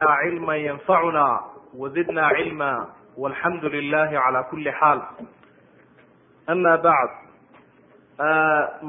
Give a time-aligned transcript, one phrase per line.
[0.00, 1.24] cilma ynfacuna
[1.78, 2.70] wazidna cilma
[3.16, 5.00] walxamdu lilahi cala kuli xaal
[6.52, 7.12] ama bacd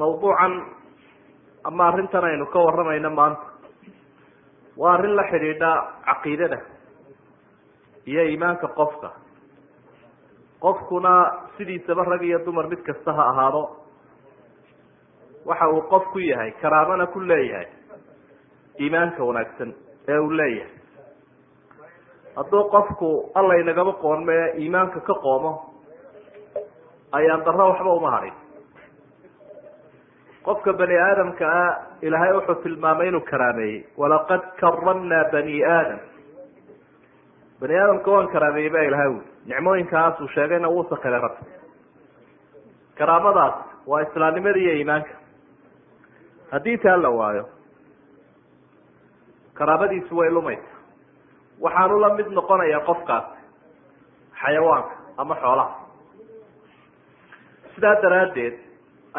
[0.00, 0.52] mawduucan
[1.64, 3.46] ama arrintan aynu ka waramayno maanta
[4.76, 5.70] waa arrin la xidhiidha
[6.06, 6.58] caqiidada
[8.06, 9.10] iyo iimaanka qofka
[10.60, 11.12] qofkuna
[11.56, 13.62] sidiisaba rag iyo dumar mid kasta ha ahaado
[15.46, 17.66] waxa uu qof ku yahay karaamana ku leeyahay
[18.80, 19.74] iimaanka wanaagsan
[20.08, 20.75] ee uu leeyahay
[22.36, 25.52] hadduu qofku alla inagaba qoonme iimaanka ka qoomo
[27.18, 28.34] ayaan darro waxba uma hadhin
[30.46, 31.72] qofka bani aadamka ah
[32.06, 35.98] ilaahay wuxuu tilmaamay inuu karaameeyey walaqad karamnaa bani aadam.
[37.60, 39.10] Bani aadamka waan karaameeyey ba ilahay
[39.50, 41.44] nicmooyinkaas uu sheegayna wuu sakilay rabbi
[42.98, 43.54] karaamadaas
[43.90, 45.14] waa islaamnimada iyo iimaanka.
[46.52, 47.44] Haddii taa la waayo
[49.58, 50.75] karaamadiisu way lumaysa
[51.64, 53.24] waxaanu la mid noqonayaa qofkaas
[54.42, 55.74] xayawaanka ama xoolaha.
[57.74, 58.54] Sidaa daraaddeed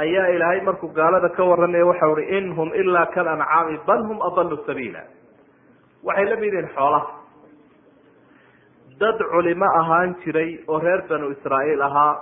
[0.04, 4.20] ayaa ilaahay markuu gaalada ka warramaya waxau uhi in hum ilaa kal ancaami bal hum
[4.30, 5.02] adalu sabiila.
[6.08, 7.08] Waxay la mid yihiin xoolaha.
[9.02, 12.14] Dad culimo ahaan jiray oo reer banu israa'iil ahaa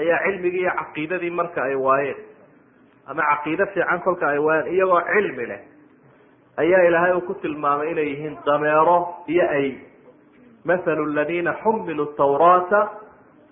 [0.00, 2.18] ayaa cilmigii iyo caqiidadii marka ay waayeen
[3.10, 5.60] ama caqiide fiican kolka ay waayeen iyagoo cilmi leh
[6.62, 8.96] ayaa ilaahay uu ku tilmaamay inay yihiin dameero
[9.28, 9.68] iyo ay.
[10.64, 12.80] Mathalu ladina xumiluu tawraata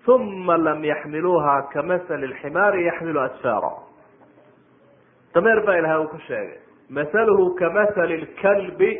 [0.09, 3.73] uma lam yaxmiluuha kamasali lximaari yaxmilu asfaara.
[5.35, 6.59] Dameer baa ilahay uu ku sheegay.
[6.91, 8.91] Mathaluhu kamathali lkalbi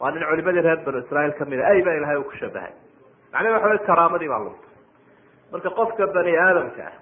[0.00, 2.72] waa nin culimadii reer banu israiil ka mid a ay baa ilahay uu ku shabahay.
[3.32, 4.70] Macnaha waxa wey karaamadii baa luntay
[5.52, 6.94] marka qofka bani aadamka ah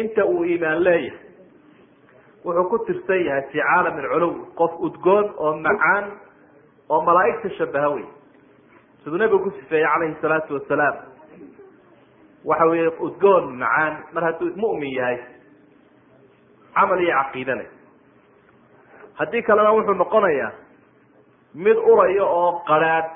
[0.00, 1.18] inta uu iimaan leeyahay
[2.44, 6.04] wuxuu ku tirsan yahay fi caalam alculuw qof udgoon oo macaan
[6.90, 8.06] oo malaaigta shabaha wey
[9.04, 10.96] siduu nabigu ku sifeeyey calayhi salaatu wasalaam.
[12.44, 15.18] Waxa weeye udgoon macaan mar hadduu mu'min yahay
[16.74, 17.68] camal iyo caqiide leh.
[19.18, 20.52] Haddii kalena wuxuu noqonayaa
[21.54, 23.08] mid uraya oo qaraadh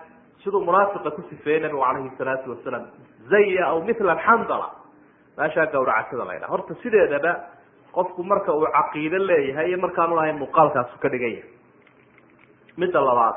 [0.44, 2.86] siduu munaafiqa ku sifeeyey nabigu calayhi salaatu wasalaam.
[3.30, 4.68] Zaya aw mithla xandala
[5.38, 7.32] meeshaa gawracasada la ydhaha horta sideedaba
[7.96, 11.36] qofku marka uu caqiide leeyahay iyo markaanu lahayn muuqaalkaasu ka dhigan
[12.80, 13.36] midda labaad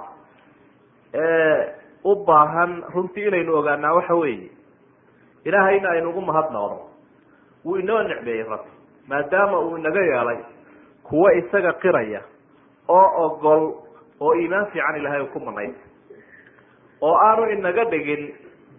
[1.14, 1.59] ee
[2.03, 4.50] u baahan runtii inaynu ogaanaa waxa weeye
[5.47, 6.78] ilaahayna aynu ugu mahadnaqno
[7.66, 8.72] wuu inoo nicmeeyey rabbi
[9.12, 10.40] maadaama uu inaga yeelay
[11.08, 12.22] kuwa isaga qiraya
[12.97, 13.64] oo ogol
[14.26, 15.84] oo iimaan fiican ilahay uu ku manaysa
[17.02, 18.24] oo aanu inaga dhigin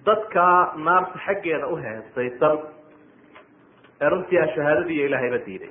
[0.06, 0.44] dadka
[0.86, 2.58] naarta xaggeeda u heesaysan
[4.00, 5.70] ee runtii a shahaadadiiyo ilaahayba diiday.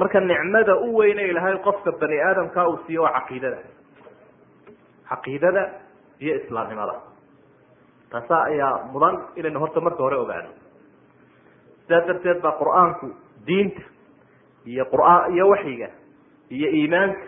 [0.00, 3.58] Marka nicmada u weyne ilaahay qofka bani aadamka uu siiyo waa caqiidada.
[5.10, 5.62] Caqiidada
[6.20, 6.94] iyo islaamnimada.
[8.10, 10.50] Taasa ayaa mudan inaynu horta marka hore ogaano
[11.84, 13.06] sidaa darteed baa qur'aanku
[13.46, 13.82] diinta
[14.72, 15.88] iyo quraan iyo waxyiga
[16.56, 17.22] iyo iimaanka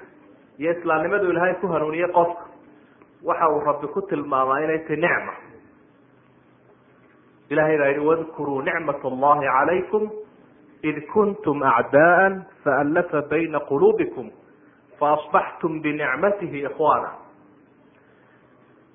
[0.61, 2.45] iyo islaamnimadu ilaahay ku hanuuniyey qofka.
[3.29, 5.33] Waxa uu rabbi ku tilmaamaa inay tahy nicma
[7.51, 10.03] ilahay baa yihi wadkuruu nicmat allahi calaykum
[10.83, 12.27] id kuntum acdaءa
[12.65, 14.31] faallafa bayna quluubikum
[15.01, 17.11] faasbaxtum binicmatihi ikhwana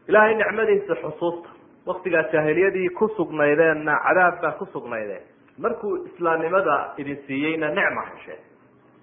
[0.09, 1.49] ilahay nicmadiisa xusuusta
[1.85, 5.23] waktigaa jaahiliyadii ku sugnaydeenna cadaab baa ku sugnaydeen
[5.57, 8.41] markuu islaamnimada idin siiyeyna nicma hesheen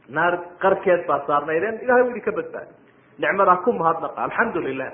[0.09, 2.73] naar qarkeed baa saarnaydeen ilahay u idin ka badbaadi
[3.19, 4.93] nicmadaa ku mahadnaqa alxamdu lilah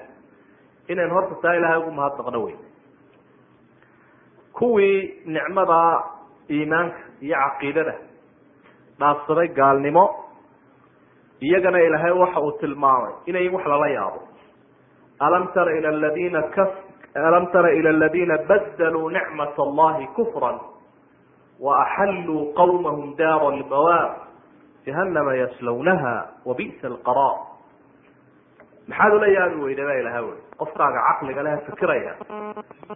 [0.88, 2.56] inaynu horta taa ilahay ugu mahadnaqno wey
[4.58, 6.02] kuwii nicmada
[6.50, 7.94] iimaanka iyo caqiidada
[9.00, 10.04] dhaafsaday gaalnimo
[11.40, 14.20] iyagana ilaahay waxa uu tilmaamay inay wax lala yaabo.
[15.20, 16.64] Alam tara ila ladina ka
[17.14, 20.52] alam tara ila aladina badaluu nicmat allahi kufra
[21.60, 24.10] waaxalluu qawmahum daara lbawaar
[24.86, 26.14] jahanama yaslawnaha
[26.44, 27.36] wabi'sa alqaraar.
[28.88, 32.12] Maxaad ula yaabi weyda baa ilaha wey qofkaaga caqliga leh fikiraya.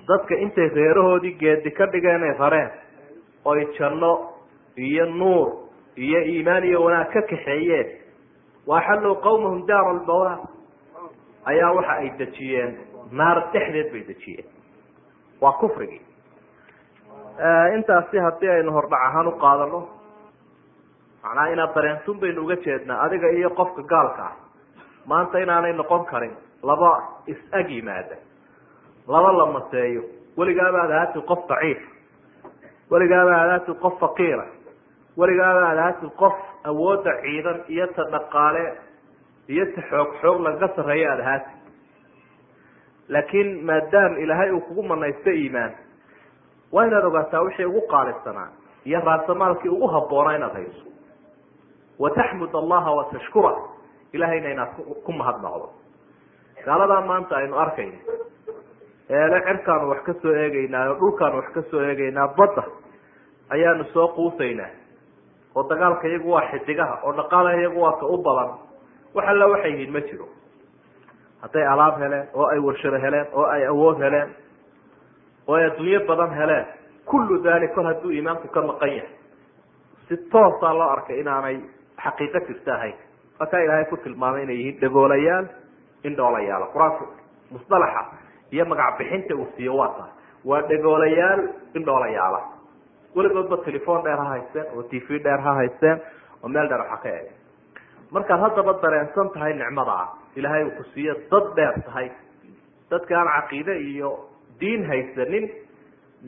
[0.09, 2.71] Dadka intay reerahoodii geedi ka dhigeen ay rareen
[3.45, 4.13] oy janno
[4.77, 5.49] iyo nuur
[5.97, 7.89] iyo iimaan iyo wanaag ka kaxeeyeen.
[8.67, 10.39] Waaxalluu qawmahum daara albawaar
[11.45, 12.77] ayaa waxa ay dejiyeen
[13.11, 14.47] naar dhexdeed bay dejiyeen.
[15.41, 16.03] Waa kufrigii
[17.75, 19.81] intaasi haddii aynu hordhac ahaan u qaadano
[21.23, 24.35] macnaha inaad dareentun baynu uga jeednaa adiga iyo qofka gaalka ah.
[25.07, 26.93] Maanta inaanay noqon karin laba
[27.27, 28.17] is-ag yimaada
[29.09, 30.03] laba la maseeyo.
[30.37, 31.79] Weligaaba ad ahaatid qof daciif.
[32.91, 34.47] Weligaaba ad ahaatid qof faqiira.
[35.17, 36.35] Weligaaba ad ahaatid qof
[36.65, 38.65] awoodda ciidan iyo ta dhaqaale
[39.49, 41.57] iyo ta xoog xoog lagaga sarreeya aad ahaatid
[43.09, 45.73] laakiin maadaam ilaahay uu kugu manaysto iimaan
[46.73, 48.49] waa inaad ogaataa wixii ugu qaalisanaa
[48.85, 50.85] iyo raasamaalkii ugu habboonaa inaad hayso.
[51.99, 53.53] Wataxmud allaha watashkura
[54.13, 54.69] ilahayna inaad
[55.05, 55.67] ku mahadnaqdo
[56.67, 57.99] gaaladaa maanta aynu arkayno
[59.11, 62.63] eele cirkaanu wax ka soo eegeynaa oo dhulkaanu wax ka soo eegeynaa badda
[63.55, 64.71] ayaanu soo quusaynaa.
[65.57, 68.51] Oo dagaalka iyagu waa xidigaha oo dhaqaalaha iyagu waa ka u badan.
[69.15, 70.27] Wax alla waxay yihiin ma jiro.
[71.43, 74.29] Hadday alaab heleen oo ay warshado heleen oo ay awood heleen
[75.49, 76.67] oo ay adduunyo badan heleen
[77.05, 79.11] kullu dalik kol hadduu iimaanku ka maqan yahay.
[80.09, 81.57] Si toosaa loo arkay inaanay
[82.05, 82.95] xaqiiqo jirta ahayn.
[83.41, 85.47] Markaa ilaahay ku tilmaamay inay yihiin dhagoolayaal
[86.05, 87.05] indhoolayaal qur'aanku
[87.55, 88.03] musdalaxa
[88.53, 90.13] iyo magac bixinta uu siiyo waa tahay.
[90.45, 91.41] Waa dhagoolayaal
[91.75, 92.41] indhoolayaala
[93.17, 95.99] weligoodba telefon dheer ha haysteen oo t v dheer ha haysteen
[96.43, 97.27] oo meel dheer waxa ka eeg
[98.11, 102.09] markaad haddaba dareensan tahay nicmada ah ilaahay uu ku siiyo dad dheer tahay.
[102.91, 104.11] Dadka aan caqiide iyo
[104.61, 105.45] diin haysanin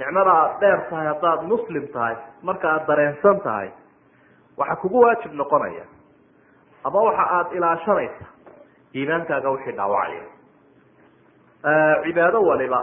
[0.01, 3.69] nicmada aad dheer tahay haddaad muslim tahay marka aad dareensan tahay
[4.59, 5.85] waxaa kugu waajib noqonaya.
[6.85, 8.25] Ama waxa aada ilaashanaysa
[8.95, 10.25] iimaankaaga wixii dhaawacaya
[12.05, 12.81] cibaado waliba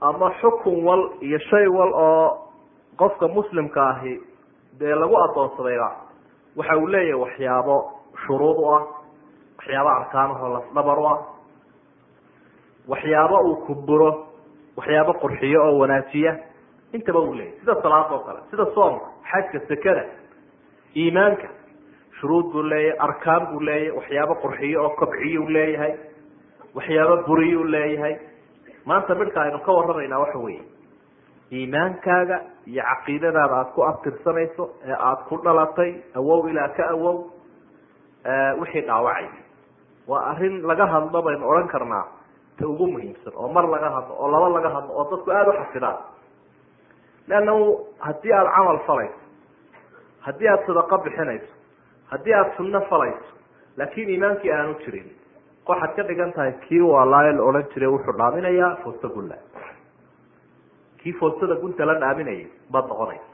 [0.00, 2.38] ama xukun wal iyo shay wal oo
[2.96, 4.20] qofka muslimka ahi
[4.78, 5.90] dee lagu adoonsadayba
[6.56, 7.76] waxa uu leeyahay waxyaabo
[8.26, 8.82] shuruud u ah
[9.58, 11.18] waxyaabo arkaanahoo lasdhabar u ah
[12.88, 14.10] waxyaabo uu kuburo
[14.76, 16.32] waxyaabo qurxiyo oo wanaajiya
[16.92, 20.04] intaba uu leeyahy sida salaada oo kale sida soomka xajka sekada
[20.96, 21.48] iimaanka
[22.20, 25.92] shuruud buu leeyahay arkaan buu leeyahay waxyaabo qurxiyo oo kobciyo u leeyahay
[26.76, 28.14] waxyaabo buriyo u leeyahay.
[28.88, 30.62] Maanta midhka aynu ka warramaynaa waxa weeye
[31.52, 32.36] iimaankaaga
[32.72, 37.16] iyo caqiidadaada aada ku abtirsanayso ee aada ku dhalatay awow ilaa ka awow
[38.60, 39.28] wixii dhaawacay.
[40.10, 42.04] Waa arrin laga hadlo baynu odhan karnaa
[42.58, 45.56] ta ugu muhiimsan oo mar laga hadlo oo laba laga hadlo oo dadku aada u
[45.62, 45.96] xafidaan
[47.28, 47.64] leannahu
[48.06, 49.18] haddii aada camal falayso
[50.26, 51.52] haddii aada sadaqo bixinayso
[52.10, 53.32] haddii aada sunno falayso
[53.76, 55.08] laakiin iimaankii aanu jirin
[55.68, 59.36] waxaad ka dhigan tahay kii waalaayo la odhan jiray wuxuu dhaaminayaa foosta gulla.
[61.02, 63.26] Kii foostada gunta la dhaaminayay baad noqonaysa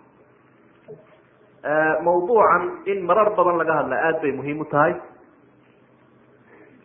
[2.04, 4.94] mawduucan in marar badan laga hadla aada bay muhiim u tahay.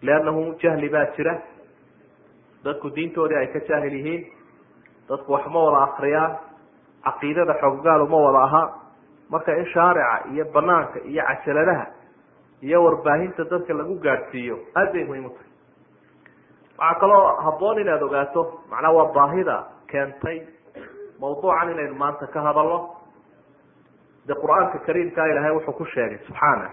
[0.01, 1.33] Leannahu jahli baa jira.
[2.63, 4.23] Dadku diintoodii ay ka jaahil yihiin.
[5.09, 6.37] Dadku wax ma wada akriyaan
[7.03, 8.67] caqiidada xooggaal uma wada ahaa
[9.29, 11.85] marka in shaarica iyo banaanka iyo cajaladaha
[12.67, 15.47] iyo warbaahinta dadka lagu gaadhsiiyo aada bay muhiim u tahay.
[16.79, 18.41] Waxaa kaloo habboon inaad ogaato
[18.71, 19.55] macnaa waa baahida
[19.91, 20.37] keentay
[21.21, 22.79] mawduucan inaynu maanta ka hadalno.
[24.27, 26.69] De qur'aanka kariimkaa ilaahay wuxuu ku sheegay subxaana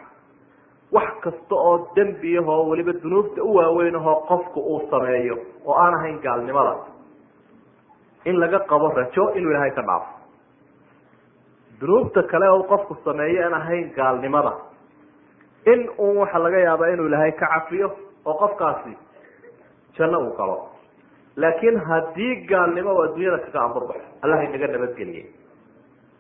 [0.93, 5.37] wax kasta oo dembiyahoo weliba dunuubta u waaweynahoo qofku uu sameeyo
[5.67, 6.75] oo aan ahayn gaalnimada
[8.25, 10.07] in laga qabo rajo inuu ilaahay ka dhaafo
[11.81, 14.53] dunuubta kale oo qofku sameeyo aan ahayn gaalnimada.
[15.73, 17.89] In uun waxa laga yaaba inuu ilaahay ka cafiyo
[18.25, 18.93] oo qofkaasi
[19.99, 20.69] janno uu galo.
[21.37, 25.27] Laakiin haddii gaalnimo oo adduunyada kaga ambarbaxo allah inaga nabadgeliyey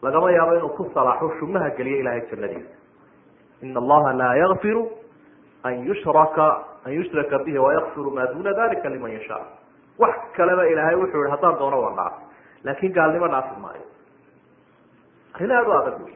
[0.03, 2.75] lagama yaabo inuu ku salaaxo shumaha geliyo ilahay jannadiisa.
[3.62, 4.82] Ina allaha laa yakfiru
[5.64, 6.47] an yushraka
[6.85, 9.44] an yushraka bihi wayakfiru maa duna dalika liman yashaa
[9.99, 12.14] wax kaleba ilaahay wuxuu yihi haddaan doono waa dhaaf
[12.64, 13.85] laakin gaalnimo dhaafi maayo
[15.37, 16.14] arrin aada u adag wey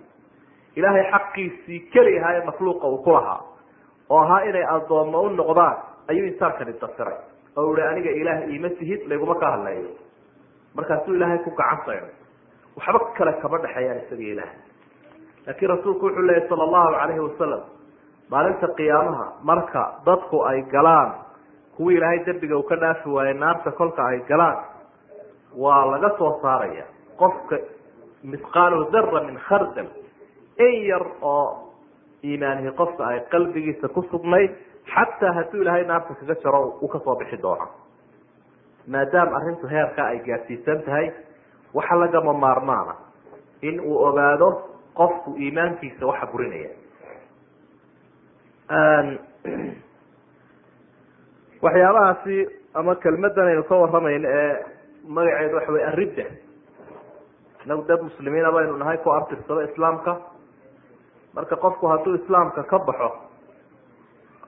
[0.76, 3.40] ilaahay xaqiisii keli ahaa ee makhluuqa uu ku lahaa.
[4.10, 5.76] Oo ahaa inay addoommo u noqdaan
[6.10, 7.18] ayuu insaankani dafiray
[7.56, 9.90] oo ihi aniga ilaah iima tihid layguma ka hadleeyo
[10.76, 12.12] markaasuu ilaahay ku gacan sayday
[12.76, 14.50] waxba kale kama dhexeeyaan isaga ilaah
[15.46, 17.62] laakiin rasuulku wuxuu leeyahy sala allahu calayhi wasalam
[18.32, 21.10] maalinta qiyaamaha marka dadku ay galaan
[21.76, 24.58] kuwii ilaahay dembiga uu ka dhaafi waaye naarta kolka ay galaan
[25.64, 26.84] waa laga soo saaraya
[27.22, 27.56] qofka
[28.24, 29.86] misqaalu dara min khardal
[30.66, 31.72] in yar oo
[32.24, 34.50] iimaanihi qofka ay qalbigiisa ku sugnayd
[34.94, 37.66] xataa hadduu ilaahay naarta kaga jaro uu ka soo bixi doono.
[38.86, 41.06] Maadaama arrintu heerkaa ay gaadsiisan tahay
[41.74, 42.94] waxa lagama maarmaana
[43.62, 44.48] in uu ogaado
[44.94, 46.70] qofku iimaankiisa waxa burinaya.
[51.62, 52.36] Waxyaabahaasi
[52.74, 54.54] ama kelmadan aynu ka waramayno ee
[55.16, 56.24] magaceedu waxa wey aridda
[57.64, 60.12] inagu dad muslimiina baynu nahay ku artirsado islaamka.
[61.34, 63.10] Marka qofku hadduu islaamka ka baxo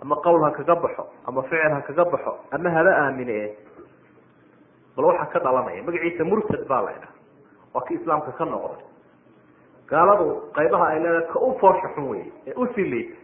[0.02, 3.54] ama qowl ha kaga baxo ama ficil ha kaga baxo ama haba aamine
[4.96, 7.14] bal waxaa ka dhalanaya magaciisa murtad baa la ydhaha
[7.74, 8.82] waa ki islaamka ka noqday.
[9.90, 10.26] Gaaladu
[10.56, 13.16] qaybaha ay leedahay ka u foosha xun wey ee u sii liita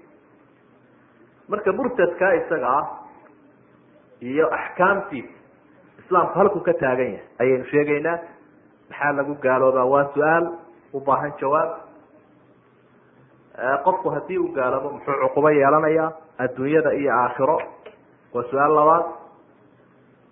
[1.49, 2.85] marka murtadkaa isaga ah
[4.23, 5.35] iyo axkaamtiisa
[6.05, 8.17] islaamku halku ka taagan yahay ayaynu sheegaynaa
[8.91, 10.45] maxaa lagu gaaloobaa waa su'aal
[10.93, 11.71] u baahan jawaab.
[13.85, 16.09] Qofku haddii uu gaaloobo muxuu cuqubo yeelanayaa
[16.45, 17.59] adduunyada iyo aakhiro?
[18.35, 19.05] Waa su'aal labaad.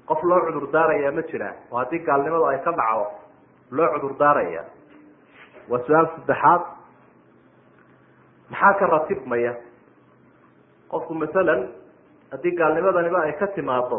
[0.09, 3.07] Qof loo cudur daarayaa ma jiraa oo haddii gaalnimadu ay ka dhacdo
[3.77, 4.63] loo cudur daaraya
[5.71, 6.63] waa su'aal saddexaad.
[8.51, 9.53] Maxaa ka ratibmaya?
[10.91, 11.61] Qofku masalan
[12.33, 13.99] haddii gaalnimadaniba ay ka timaado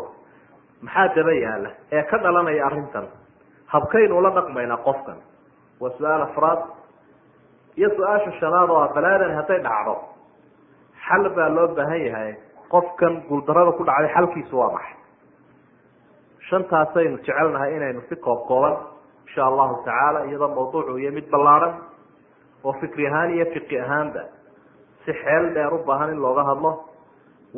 [0.81, 3.05] maxaa daba yaalla ee ka dhalanaya arrintan
[3.73, 5.17] habkaynu la dhaqmaynaa qofkan.
[5.81, 6.59] Waa su'aal afraad.
[7.77, 9.95] Iyo su'aasha shanaad oo ah balaadan hadday dhacdo.
[11.07, 12.31] Xal baa loo baahan yahay.
[12.73, 14.95] Qofkan guuldarada ku dhacday xalkiisu waa maxay?
[16.49, 18.75] Shantaasaynu jecelnahay inaynu si koob kooban
[19.27, 21.73] insha allahu tacaala iyadoo mawduucu iyo mid ballaaran
[22.63, 24.21] oo fikri ahaan iyo fiqi ahaanba
[25.05, 26.71] si xeel dheer u baahan in looga hadlo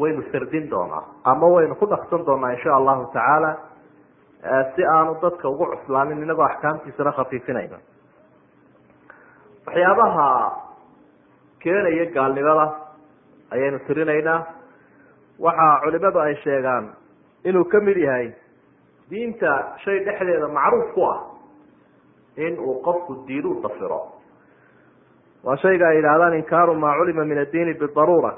[0.01, 3.51] waynu sardin doonaa ama waynu ku dhaqsan doonaa insha allahu tacaala
[4.75, 7.77] si aanu dadka ugu cuslaanin inagoo axkaamtiisana khafiifinayna.
[9.67, 10.27] Waxyaabaha
[11.59, 12.65] keenaya gaalnimada
[13.51, 14.39] ayaynu tirinaynaa.
[15.39, 16.93] Waxa culimadu ay sheegaan
[17.43, 18.33] inuu ka mid yahay
[19.09, 21.19] diinta shay dhexdeeda macruuf ku ah
[22.37, 24.01] in uu qofku diidu dafiro.
[25.43, 28.33] Waa shayga ay yidhahdaan inkaaru maa culima min addiini bidaruura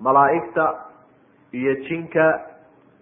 [0.00, 0.64] malaa'igta
[1.52, 2.26] iyo jinka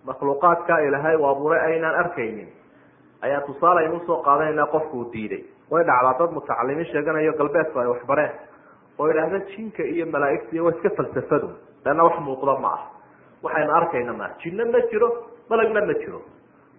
[0.06, 2.48] makhluuqaadka ilaahay u abuuray aynaan arkaynin.
[3.22, 5.42] Ayaa tusaale aynu u soo qaadanayna qofku uu diiday.
[5.70, 8.32] Way dhacdaa dad mutacalimiin sheeganayo galbeedku ay waxbareen
[8.98, 11.48] oo idhaahda jinka iyo malaaigta iyo waa iska falsafadu.
[11.84, 12.82] Leanna wax muuqda ma ah.
[13.42, 15.08] Waxaynu arkayna ma jinno ma jiro
[15.50, 16.20] malagna ma jiro.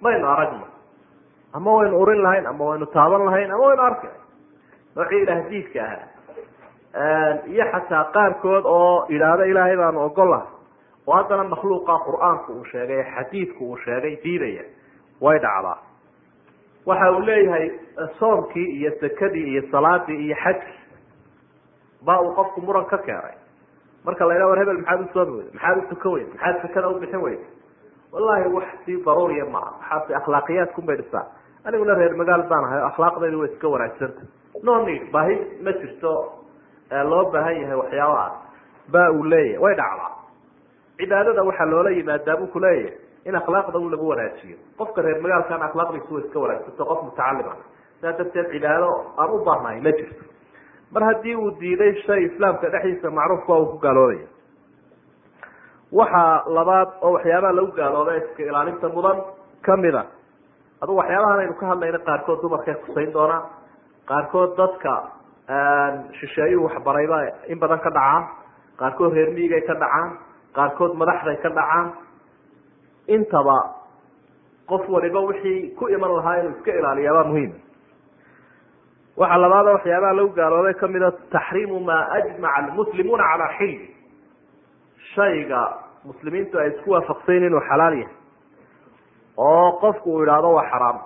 [0.01, 0.65] Maynu aragno.
[1.53, 4.07] Ama waynu urin lahayn ama waynu taaban lahayn ama waynu arki
[4.95, 6.07] noocii ilaahdiidka ahaa.
[7.53, 10.47] Iyo xataa qaarkood oo idhaahda ilaahay baanu ogollahay
[11.07, 14.63] oo haddana makhluuqa qur'aanku uu sheegay xadiidku uu sheegay diidaya.
[15.21, 15.77] Way dhacdaa
[16.85, 17.67] waxa uu leeyahay
[18.19, 20.79] soomkii iyo sakadii iyo salaadii iyo xajkii
[22.05, 23.35] ba uu qofku muran ka keenay.
[24.05, 27.21] Marka la yidhaha war hebel maxaad u soomi maxaad u tukan maxaad sakada u bixin
[28.15, 31.23] wallahi wax si daruuriya maaha waxaase akhlaaqiyaadkun bay dhisaa
[31.65, 34.21] aniguna reer magaal baan ahay akhlaaqdaydu way iska wanaagsanta
[34.67, 35.35] no need baahi
[35.65, 36.13] ma jirto
[37.11, 38.33] loo baahan yahay waxyaabahaas
[38.93, 40.11] ba uu leeyahay way dhacdaa
[40.99, 42.93] cibaadada waxaa loola yimaadaa buu kuleeyahay
[43.29, 44.57] in akhlaaqda un lagu wanaajiyo.
[44.79, 47.53] Qofka reer magaalkan akhlaaqdiisu way iska wanaagsanto qof mutacalima
[48.01, 48.89] saa darteed cibaado
[49.21, 50.23] aan u baahnahay ma jirto.
[50.93, 54.27] Mar haddii uu diiday shay islaamka dhexdiisa macruufka uu ku gaaloobaya
[55.99, 59.17] waxaa labaad oo waxyaabaha lagu gaalooba iska ilaalinta mudan
[59.65, 60.01] kamida
[60.81, 63.41] adugu waxyaabahan aynu ka hadlayna qaarkood dumarkay kusayn doonaa
[64.09, 64.93] qaarkood dadka
[66.19, 67.17] shisheeyuhu waxbarayba
[67.51, 68.23] in badan ka dhacaan
[68.81, 70.09] qaarkood reer miigay ka dhacaan
[70.55, 71.87] qaarkood madaxday ka dhacaan.
[73.15, 73.57] Intaba
[74.69, 77.57] qof waliba wixii ku iman lahaa inuu iska ilaaliyaabaa muhiima
[79.17, 83.87] waxaa labaada waxyaabaha lagu gaaloobay kamida taxriimu maa ajmaca almuslimuuna calaa xilli.
[85.15, 85.61] Shayga
[86.07, 88.13] muslimiintu ay isku waafaqsayn inuu xalaal yahay.
[89.37, 90.97] Oo qofku uu idhaahdo waa xaraam.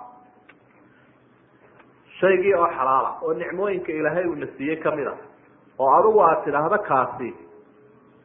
[2.20, 5.14] Shaygii oo xalaala oo nicmooyinka ilaahay uuna siiyey ka mid a
[5.78, 7.30] oo adigu aad tidhaahdo kaasi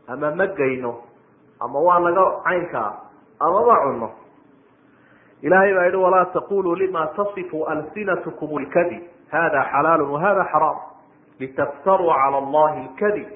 [0.07, 0.91] ama ma geyno
[1.61, 2.91] ama waa naga caynkaa
[3.39, 4.09] ama ma cunno.
[5.41, 10.77] Ilahay baa yihi walaa taquluu lima tasifu alsinatkum lkadib hada xalaalu wahada xaraam.
[11.39, 13.27] Litaftaruu cala allahi lkadib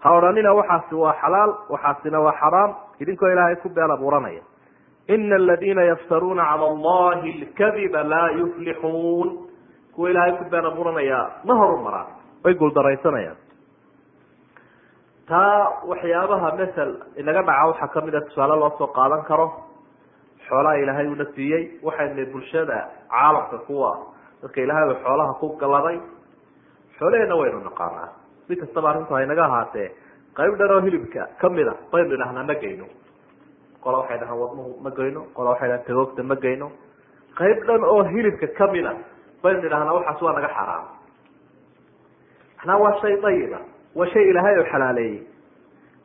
[0.00, 2.74] ha odhanina waxaasi waa xalaal waxaasina waa xaraam.
[3.00, 4.42] Idinkoo ilaahay ku been abuuranaya.
[5.08, 9.28] Ina aladiina yaftaruuna cala allahi lkadiba laa yuflixuun
[9.94, 12.06] kuwa ilaahay ku been abuuranaya ma horumaraan
[12.44, 13.36] way guuldaraysanayaan
[15.30, 19.46] taa waxyaabaha masel inaga dhaca waxaa ka mid a tusaale loo soo qaadan karo
[20.48, 22.78] xoolaha ilaahay una siiyey waxayna bulshada
[23.12, 23.90] caalamka kuwa
[24.42, 25.98] dadka ilaahay xoolaha ku galaday
[26.98, 28.08] xoolaheena waynu naqaanaa.
[28.48, 29.88] Si kastaba arrintu haynaga ahaatee
[30.38, 32.86] qayb dhan oo hilibka ka mid a baynu idhahnaa ma geyno.
[33.84, 36.68] Qola waxay dhahaan wadnuhu ma geyno qola waxay dhahaan tagoogta ma geyno.
[37.38, 38.92] Qayb dhan oo hilibka ka mid a
[39.42, 40.84] baynu idhahnaa waxaas waa naga xaraam
[42.60, 43.58] manaa waa shay dayiba
[43.98, 45.18] waa shay ilaahay oo xalaaleeyey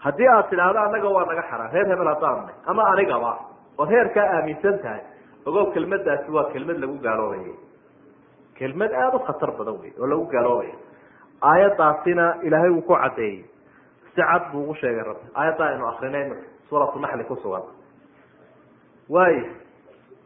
[0.05, 3.31] haddii aad tidhaahdo annaga waa naga xaraam reer hebel haddaanna ama anigaba
[3.81, 5.01] ood heerkaa aaminsan tahay
[5.49, 7.55] ogow kelmadaasi waa kelmad lagu gaaloobayo
[8.59, 10.75] kelmad aada u khatar badan wey oo lagu gaaloobayo
[11.51, 13.39] aayadaasina ilaahay wuu ku caddeeyey
[14.15, 15.25] si cad buu ugu sheegay rabbi.
[15.39, 17.63] Aayadda aynu akrinay marka suuratu naxli ku sugan.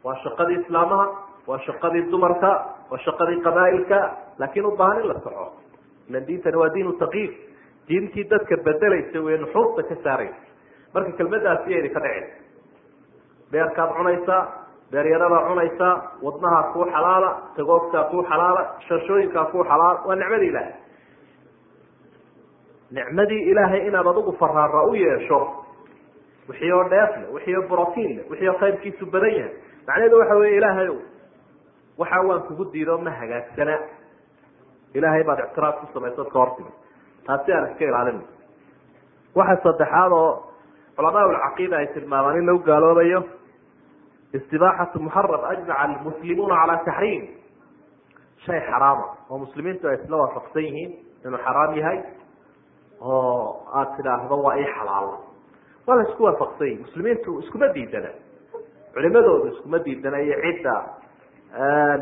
[0.04, 1.06] Waa shaqadii islaamaha
[1.46, 2.50] waa shaqadii dumarka
[2.90, 3.98] waa shaqadii qabaailka
[4.38, 5.46] laakiin u baahan in la soco.
[6.08, 7.30] Ilan diintani waa diin takiif
[7.90, 10.40] diintii dadka bedelaysa wey nuxuusta ka saaraysa
[10.94, 12.26] marka kelmadaasi yaydi ka dhicin
[13.52, 14.40] beerkaad cunaysaa
[14.92, 15.94] beeryaradaa cunaysaa
[16.26, 20.72] wadnahaa kuu xalaala tagoogtaa kuu xalaala shashooyinkaa kuu xalaala waa nicmadii ilaahay.
[22.96, 25.40] Nicmadii ilaahay inaad adigu faraara u yeesho
[26.48, 29.52] wixii oo dheef le wixii oo brotiin le wixii oo khayrkiisu badan yahay.
[29.86, 30.88] Macnaheedu waxa weeye ilaahay
[32.00, 33.76] waxa waan kugu diido ma hagaagsana.
[34.94, 36.70] Ilaahay baad ictiraaf ku samaysood ka hortimi
[37.26, 38.22] taasi aan iska ilaalina
[39.38, 40.30] waxa saddexaad oo
[40.96, 43.20] culamaa lcaqiida ay tilmaamaan in lagu gaaloobayo
[44.38, 47.24] istibaaxatu muxaram ajmaca almuslimuuna calaa taxriim
[48.46, 50.92] shay xaraama oo muslimiintu ay isla waafaqsan yihiin
[51.24, 51.98] inuu xaraam yahay
[53.00, 55.08] oo aada tidhaahdo waa ii xalaal.
[55.86, 58.10] Waa la isku waafaqsan yihiin muslimiintu iskuma diidana
[58.94, 60.74] culimadoodu iskuma diidana iyo cidda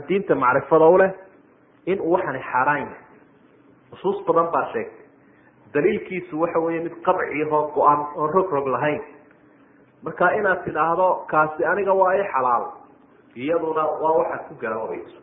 [0.08, 1.10] diinta macrifada uleh
[1.86, 3.02] in uu waxani xaaraan yahay.
[3.90, 4.97] Nusuus badan baa sheegtay
[5.74, 9.02] daliilkiisu waxa weeye mid qabciahoo go-an oon rog rog lahayn.
[10.02, 12.64] Marka inaad tidhaahdo kaasi aniga waa i xalaal
[13.36, 15.18] iyaduna waa waxaad ku gaaloobayso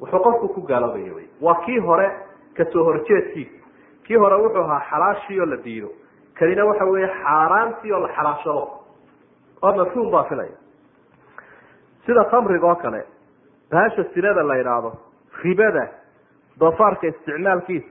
[0.00, 2.08] wuxuu qofku ku gaaloobaya wy waa kii hore
[2.56, 3.58] ka soo horjeedkiisa.
[4.06, 5.88] Kii hore wuxuu ahaa xalaashii oo la diido.
[6.34, 8.64] Kanina waxa weeye xaaraantii oo la xalaashado.
[9.62, 10.56] Oo mafhuum baa filaya.
[12.06, 13.04] Sida khamriga oo kale
[13.70, 14.92] baasha sinada la idhaahdo
[15.42, 15.84] ribada
[16.60, 17.88] doofaarka isticmaalkiisa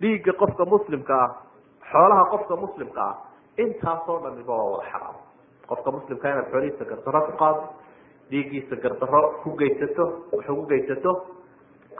[0.00, 1.30] dhiigga qofka muslimka ah
[1.92, 3.14] xoolaha qofka muslimka ah
[3.64, 5.16] intaasoo dhamiba waa wada xaraam.
[5.70, 7.62] Qofka muslimka inaad xoolihiisa gardaro ku qaado
[8.30, 11.10] dhiiggiisa gardaro ku geysato wax ugu geysato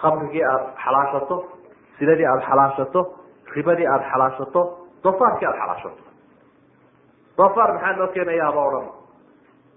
[0.00, 1.36] khamrigii aada xalaashato
[1.98, 3.00] sinadii aada xalaashato
[3.56, 4.60] ribadii aada xalaashato
[5.04, 6.02] doofaarkii aada xalaashato.
[7.38, 8.86] Doofaar maxaa noo keenayaaba o dhan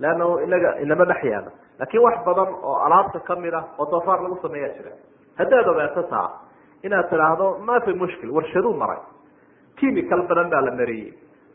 [0.02, 4.20] leanna inaga inama dhex yaalla laakiin wax badan oo alaabta ka mid ah oo doofaar
[4.24, 4.92] lagu sameeyaa jira
[5.40, 6.28] haddaad ogaato taa
[6.84, 9.00] inaad tidhaahdo ma fi mushkil warshaduu maray.
[9.80, 11.14] Chemical badan baa la mariyey.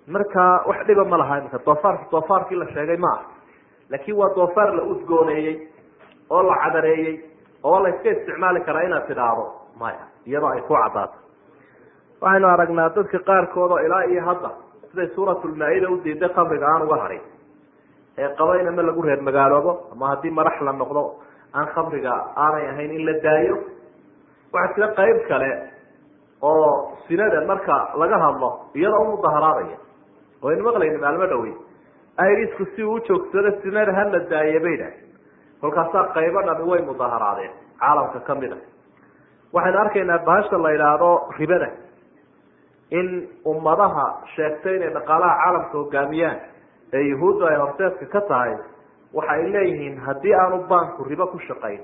[0.09, 3.25] Marka wax dhiba ma laha imika doofaarki doofaarkii la sheegay ma aha.
[3.91, 5.57] Laakin waa doofaar la udgooneeyey
[6.31, 7.15] oo la cadareeyey
[7.65, 9.45] oo la iska isticmaali karaa inaad tidhaahdo
[9.81, 11.19] maya iyadoo ay ku caddaato
[12.21, 14.51] waxaynu aragnaa dadka qaarkood oo ilaa iyo hadda
[14.91, 15.97] siday suuratulmaa-ida u
[16.35, 17.23] khamriga aan uga harin
[18.19, 21.03] ee qaba in ama lagu reer magaaloobo ama haddii madax la noqdo
[21.55, 23.57] aan khamriga aanay ahayn in la daayo
[24.53, 25.51] waxaa jira qayb kale
[26.43, 29.79] oo sinada marka laga hadlo iyadoo umudaharaadaya
[30.43, 31.55] oo aynu maqlayni maalmo dhawey
[32.33, 34.97] irisku si uu ujoogsado sinada hala daaye bay dhahay.
[35.61, 38.59] Kolkaasaa qaybo dhami way mudaharaadeen caalamka ka mid a
[39.57, 41.69] waxaynu arkaynaa bahasha la yidhaahdo ribada.
[42.99, 43.07] In
[43.53, 46.39] ummadaha sheegtay inay dhaqaalaha caalamka hogaamiyaan
[46.97, 48.53] ee yuhuuddu ay horseedka ka tahay
[49.19, 51.81] waxa ay leeyihiin haddii aanu banku ribo ku shaqayn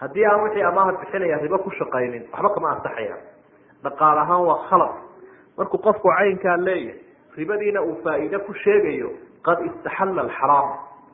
[0.00, 3.20] haddii aan wixii amaaha bixinaya ribo ku shaqaynin waxba kama ansaxayaan
[3.84, 4.94] dhaqaal ahaan waa khalad.
[5.58, 7.00] Markuu qofku caynkaa leeyahay
[7.36, 9.10] ribadiina uu faa'iide ku sheegayo
[9.46, 10.68] qad istaxalla alxaraam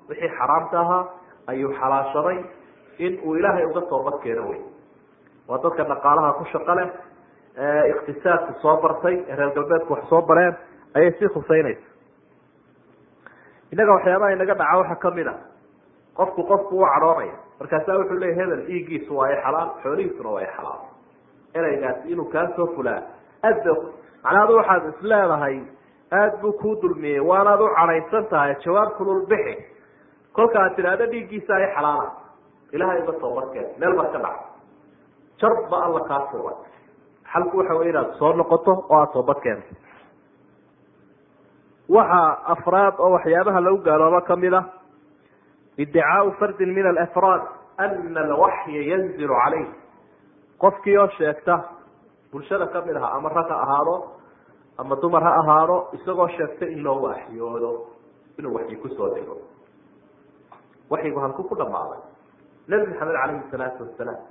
[0.09, 1.03] wixii xaraamta ahaa
[1.51, 2.38] ayuu xalaashaday
[2.99, 4.61] in uu ilaahay uga toobad keeno wey
[5.49, 6.88] waa dadka dhaqaalaha ku shaqo leh
[7.92, 10.55] iqtisaadku soo bartay ee reer galbeedku wax soo bareen
[10.97, 11.87] ayay sii khuseynaysa
[13.73, 15.35] innaga waxyaabaha inaga dhaca waxaa ka mid a
[16.18, 20.81] qofku qofku u cadhoonaya markaasaa wuxuu leya hebel dhiiggiisu waa xalaal xoolihiisuna waa xalaal.
[21.59, 23.01] Ereygaasi inuu kaa soo fulaa.
[23.46, 23.72] Aad ba
[24.25, 25.57] macnaa adu waxaad is leedahay
[26.18, 29.55] aada buu kuu dulmiyey waanaad u cadhaysan tahay jawaab kulul bixi.
[30.37, 32.09] Kolka aad tidhaahdo dhiiggiisa ay xalaala.
[32.77, 34.44] Ilahay uga toobadkeen meel baad ka dhaca
[35.40, 36.57] jar ba alla kaa fuulay
[37.33, 39.75] xalku waxa wey inaad soo noqoto oo aada toobad keento
[41.96, 42.20] waxa
[42.55, 44.62] afraad oo waxyaabaha lagu gaaloobo ka mid a
[45.78, 47.42] iddicaau fardin min alafraad
[47.78, 49.66] ana alwaxya yanzilu calayh
[50.58, 51.54] qofkii oo sheegta
[52.32, 53.96] bulshada ka mid aha ama rag ha ahaado
[54.78, 57.72] ama dumar ha ahaado isagoo sheegta in loo waxyoodo
[58.38, 59.37] inuu waxyi ku soo dego
[60.90, 62.00] waxyigu halku ku dhamaaday
[62.68, 64.22] nebi maxamed calayhi salaatu wasalaam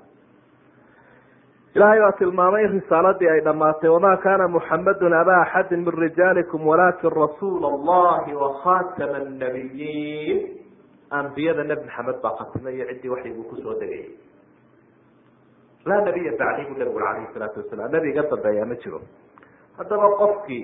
[1.76, 7.10] ilahay baa tilmaamay in risaaladii ay dhamaatay wama kana muxamadun aba axadi min rijaalikum walakin
[7.22, 10.40] rasuula allahi wakhatama nabiyiin
[11.20, 14.12] ambiyada nebi maxamed baa khatimay iyo ciddii waxyiguu ku soo degayay
[15.90, 19.00] laa nabiya bacdi bu nabigu alayhi salaatu wasalaam nebi iga dambeeya ma jiro
[19.78, 20.64] haddaba qofkii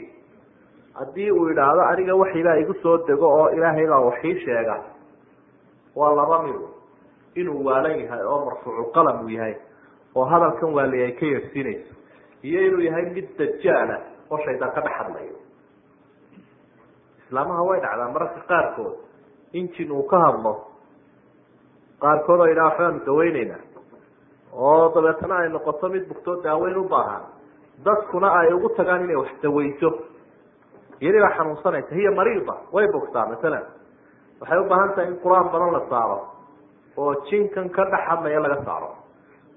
[0.99, 4.75] haddii uu yidhaahdo aniga waxibaa igu soo dego oo ilaahay baa waxii sheega
[5.99, 6.67] waa laba midu
[7.39, 9.55] inuu waalan yahay oo marfuuculqalam uu yahay
[10.15, 11.93] oo hadalkan waali ka yeedhsiinayso
[12.47, 13.97] iyo inuu yahay mid dajaala
[14.31, 15.35] oo shaydaan ka dhex hadlayo
[17.25, 18.93] islaamaha way dhacdaa mararka qaarkood
[19.53, 20.53] injin uu ka hadlo
[22.01, 23.61] qaarkood oo yidhaha waxbaanu daweyneynaa.
[24.53, 27.23] Oo dabeetana ay noqoto mid bugtoo daaweyn u baahan.
[27.85, 29.89] Dadkuna ay ugu tagaan inay wax daweyso.
[31.01, 31.95] Iyadii baa xanuunsanaysa.
[31.95, 33.65] Hiya mariida way bogtaa masalan.
[34.41, 36.19] Waxay u baahan tahay in qur'aan badan la saaro
[36.97, 38.89] oo jinkan ka dhex hadlaya laga saaro.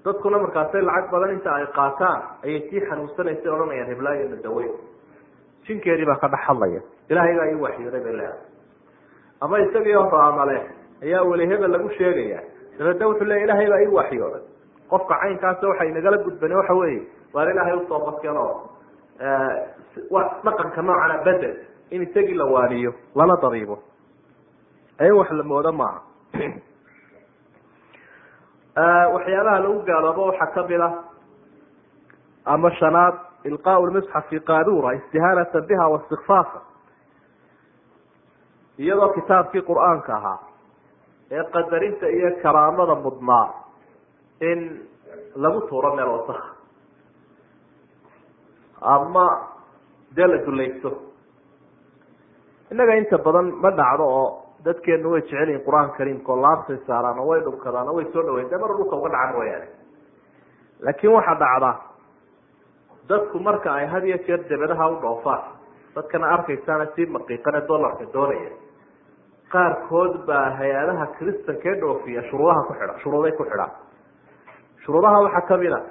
[0.05, 4.71] Dadkuna markaasay lacag badan inta ay qaataan ayay sii xanuunsanaysay odhanayaan hiblaayo na daweyn.
[5.67, 6.81] Jinkeedii baa ka dhex hadlaya.
[7.09, 8.49] Ilahaygaa ii waxyooday bay leedahay
[9.41, 10.61] ama isagii horaamale
[11.03, 12.41] ayaa weli hebel lagu sheegaya.
[12.79, 14.41] Dabeedna wuxuu leeya ilahay baa ii waxyooday
[14.89, 17.01] qofka caynkaasa waxay nagala gudbane waxa weeye
[17.33, 18.69] waar ilaahay utoobadkeno
[20.43, 21.55] dhaqanka noocana bedel
[21.89, 23.79] in isagii la waaniyo lana dariibo.
[24.99, 26.01] In wax la moodo maaha.
[29.13, 30.91] Waxyaabaha lagu gaaloobo waxaa ka mid a
[32.45, 36.61] ama shanaad ilqaau lmisxaf fi qaadura istihaanata biha waistikfaafa
[38.83, 40.37] iyadoo kitaabkii qur'aanka ahaa
[41.35, 43.45] ee qadarinta iyo karaamada mudnaa
[44.49, 44.59] in
[45.43, 46.45] lagu tuuro meel wasaka
[48.95, 49.25] ama
[50.15, 50.89] dee la dulaysto
[52.71, 54.25] innaga inta badan ma dhacdo oo
[54.65, 58.23] dadkeenu way jecel yihiin qur'aanka kariimka oo laabtay saaraan oo way dhunkadaan oo way soo
[58.27, 59.67] dhaweyn dee mar dhulka uga dhacan mooyaane
[60.85, 61.71] laakiin waxaa dhacda
[63.09, 65.41] dadku marka ay had iyo jeer dabadaha u dhoofaan.
[65.95, 68.51] Dadkana arkaysaana si maqiiqane dollarka doonaya
[69.53, 73.71] qaarkood baa hay'adaha kristankae dhoofiya shuruudaha ku xidha shuruuday ku xidhaan
[74.85, 75.81] shuruudaha waxaa ka mid a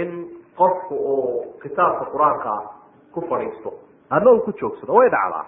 [0.00, 0.10] in
[0.60, 2.64] qofku uu kitaabka qur'aanka ah
[3.14, 3.70] ku fadhiisto
[4.10, 5.44] ama uu ku joogsado way dhacdaa.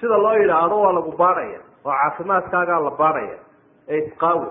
[0.00, 3.36] Sida loo yidhaahdo waa lagu baadhaya oo caafimaadkaagaa la baadhaya
[3.88, 4.48] ee isqaawi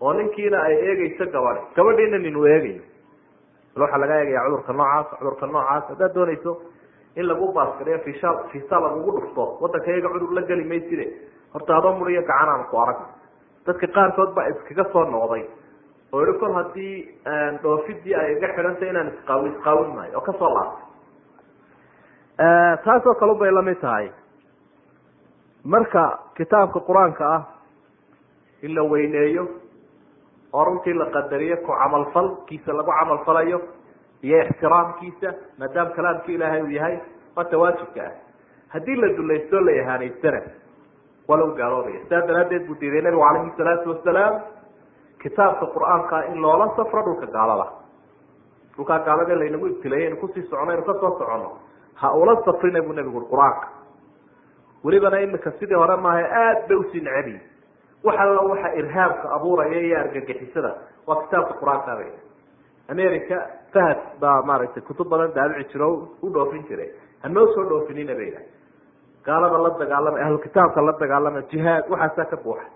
[0.00, 2.82] oo ninkiina ay eegeyso gabadhi gabadhiina nin eegayo.
[3.74, 6.52] Bal waxaa laga eegaya cudurka noocaas cudurka noocaas haddaad doonayso
[7.16, 9.44] in lagu baaskariyo fisha fisa lagugu dhufto.
[9.60, 11.06] Wadanka iyaga cudur la geli mayside
[11.52, 12.98] horta adoo muriyo gacanaan ku arag.
[13.66, 15.44] Dadka qaarkood baa iskaga soo noqday.
[16.12, 16.94] Oo yihi kol haddii
[17.62, 20.82] dhoofidii ay iga xidhantay inaan isqaawi isqaawin maayo oo ka soo laabtay.
[22.84, 24.10] Taasoo kale bay la mid tahay.
[25.64, 27.42] Marka kitaabka qur'aanka ah
[28.62, 29.44] in la weyneeyo
[30.52, 33.58] oo runtii la qadariyo ku camalfalkiisa lagu camalfalayo
[34.26, 35.28] iyo ixtiraamkiisa
[35.60, 36.96] maadaama kalaamki ilaahay uu yahay
[37.36, 38.12] waata waajibka ah
[38.74, 40.40] haddii la dulaysto la ihaanaystana
[41.28, 44.34] waa lagu gaaloobaya sidaa daraaddeed buu diiday nabigu calayhi salaatu wasalaam
[45.24, 47.66] kitaabka qur'aanka in loola safro dhulka gaalada.
[48.76, 51.50] Dhulkaa gaalada laynagu ibtileeyay inu ku sii socono inu ka soo socono.
[52.00, 53.66] Ha ula safrina buu nabigu ui qur'aanka.
[54.84, 57.40] Welibana imika sidii hore maaha aada bay u sii necabiyi
[58.04, 60.72] wax alla waxa irhaabka abuuraya iyo argagixisada
[61.06, 61.96] waa kitaabka qur'aanka.
[62.00, 62.10] Bay
[62.94, 63.36] america
[63.74, 65.88] fahad baa maaragtay kutub badan daabici jiro
[66.22, 66.90] u dhoofin jiray.
[67.22, 68.48] Hanoo soo dhoofinina bay yidhahay
[69.26, 72.66] gaalada la dagaalama ahlu kitaabka la dagaalama jihaad waxaasaa ka buuxa.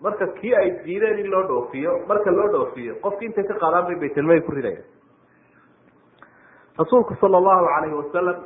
[0.00, 3.96] Marka kii ay diideen in loo dhoofiyo marka loo dhoofiyo qofki intay ka qaadaan bay
[4.02, 4.82] baytelmay ku ridaya
[6.78, 8.36] rasuulku sala allahu calayhi wasalam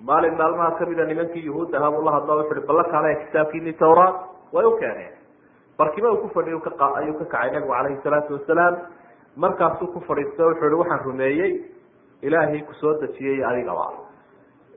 [0.00, 4.14] maalin maalmaha kamida nimankii yuhuud ahaa buu la hadlo wuxu uhi balla kaale kitaabkiini tawraat
[4.52, 5.14] way u keeneen.
[5.78, 8.74] Barkima uu ku fadhiy ayuu ka kacay nabigu calayhi salaatu wasalaam
[9.36, 11.52] markaasuu ku fadhiisto wuxuu ihi waxaan rumeeyey
[12.22, 13.86] ilaahay ku soo dejiyey adigaba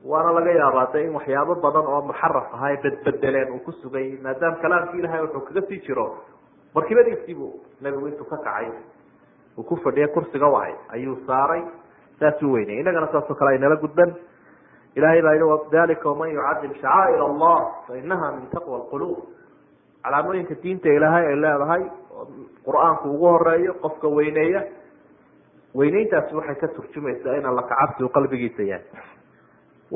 [0.04, 4.56] waana laga yaabaa in waxyaabo badan oo muxaraf ahaa ee bedbedeleen uu ku sugay maadaama
[4.64, 6.06] kalaamki ilahay wuxuu kaga sii jiro.
[6.74, 8.68] Barkimadiisiibuu nabigu intuu ka kacay
[9.58, 11.62] uu ku fadhiya kursiga wahay ayuu saaray
[12.20, 14.14] saasuu weynayay innagana saasoo kale aynala gudban
[14.94, 19.18] ilahay baa yihi dalika waman yucadim shacaa'ir allah fa inaha min taqwa lquluub
[20.04, 21.82] calaamooyinka diinta ilaahay ay leedahay
[22.66, 24.62] qur'aanku ugu horeeyo qofka weyneeya
[25.78, 28.84] weyneyntaasi waxay ka turjumaysaa in alla kacabsi uu qalbigiisa yahay.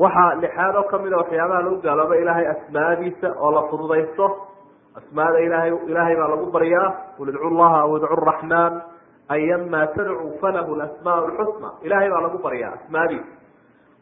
[0.03, 4.25] Waxaa lixaad oo kamida waxyaabaha lagu gaalooba ilaahay asmaadiisa oo la fududaysto
[4.99, 8.73] asmaada ilahay ilaahay baa lagu baryaa qul idcu llaha aw idcu raxmaan
[9.35, 13.31] ayama tadcuu falahu asmaa lxusna ilahay baa lagu baryaa asmaadiisa.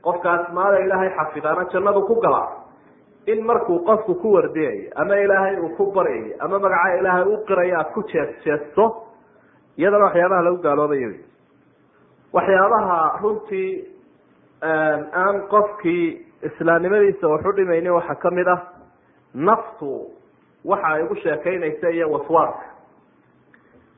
[0.05, 2.47] Qofka asmaada ilaahay xafidaana jannadu ku galaa
[3.25, 7.77] in markuu qofku ku wardiyayo ama ilaahay uu ku baryayo ama magaca ilaahay u qirayo
[7.79, 8.85] aad ku jees jeesto
[9.77, 11.11] iyadana waxyaabaha lagu gaaloobayo
[12.33, 13.69] waxyaabaha runtii
[15.23, 16.05] aan qofkii
[16.49, 18.59] islaamnimadiisa waxu dhimaynin waxaa ka mid ah
[19.33, 19.91] naftu
[20.65, 22.65] waxa ay ugu sheekeynaysa iyo waswaaska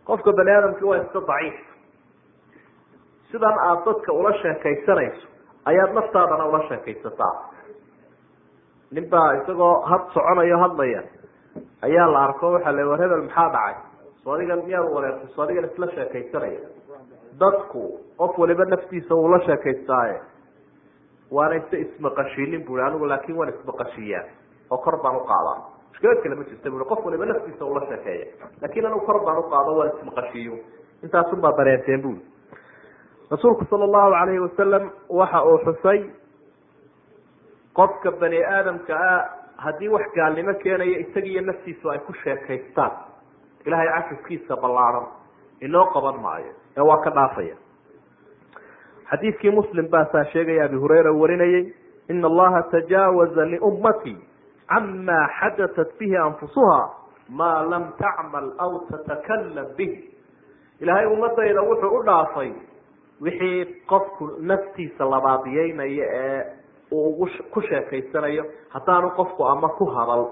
[0.07, 1.57] qofka bani aadamki waa iska daciif.
[3.31, 5.27] Sidan aada dadka ula sheekaysanayso
[5.65, 7.33] ayaad naftaadana ula sheekaysataa
[8.95, 11.01] nin baa isagoo had soconayo hadlaya
[11.87, 13.75] ayaa la arko waxaa la war hebel maxaa dhacay?
[14.23, 16.59] So adigan miyaad so adigan isla sheekaysanaya.
[17.41, 17.81] Dadku
[18.21, 20.15] qof waliba naftiisa uu la sheekaystaaye
[21.37, 24.23] waana ise ismaqashiinin bui anigu laakin waan ismaqashiiyaa
[24.71, 25.57] oo kor baan uqaadaa
[25.89, 28.25] mushkilad kale ma jirta bui qof waliba naftiisa ula sheekeeya.
[28.61, 30.55] Lakin anigu kor baan uqaado waan ismaqashiiyo.
[31.03, 32.17] Intaasun baa dareenteen bui
[33.31, 34.83] rasuulku sala allahu alayhi wasalam
[35.19, 35.99] waxa uu xusay
[37.79, 39.21] qofka bani aadamka ah
[39.65, 42.91] haddii wax gaalnimo keenaya isagiiyo naftiisu ay ku sheekaystaan.
[43.65, 45.07] Ilahay cafiskiisa ballaaran
[45.61, 47.55] inoo qaban maayo ee waa ka dhaafaya.
[49.09, 51.73] Xadiidkii muslim baasaa sheegaya abi hurayra warinayey
[52.09, 54.17] ina allaha tajaawaza liummatii
[54.69, 56.79] cama xadatat bihi anfusuha
[57.29, 59.93] maa lam tacmal aw tatakalam bih
[60.81, 62.51] ilaahay ummadayda wuxuu u dhaafay
[63.21, 66.43] wixii qofku naftiisa labaadiyeynayo ee
[66.91, 68.43] uu ku sheekaysanayo
[68.73, 70.23] haddaanu qofku ama ku hadal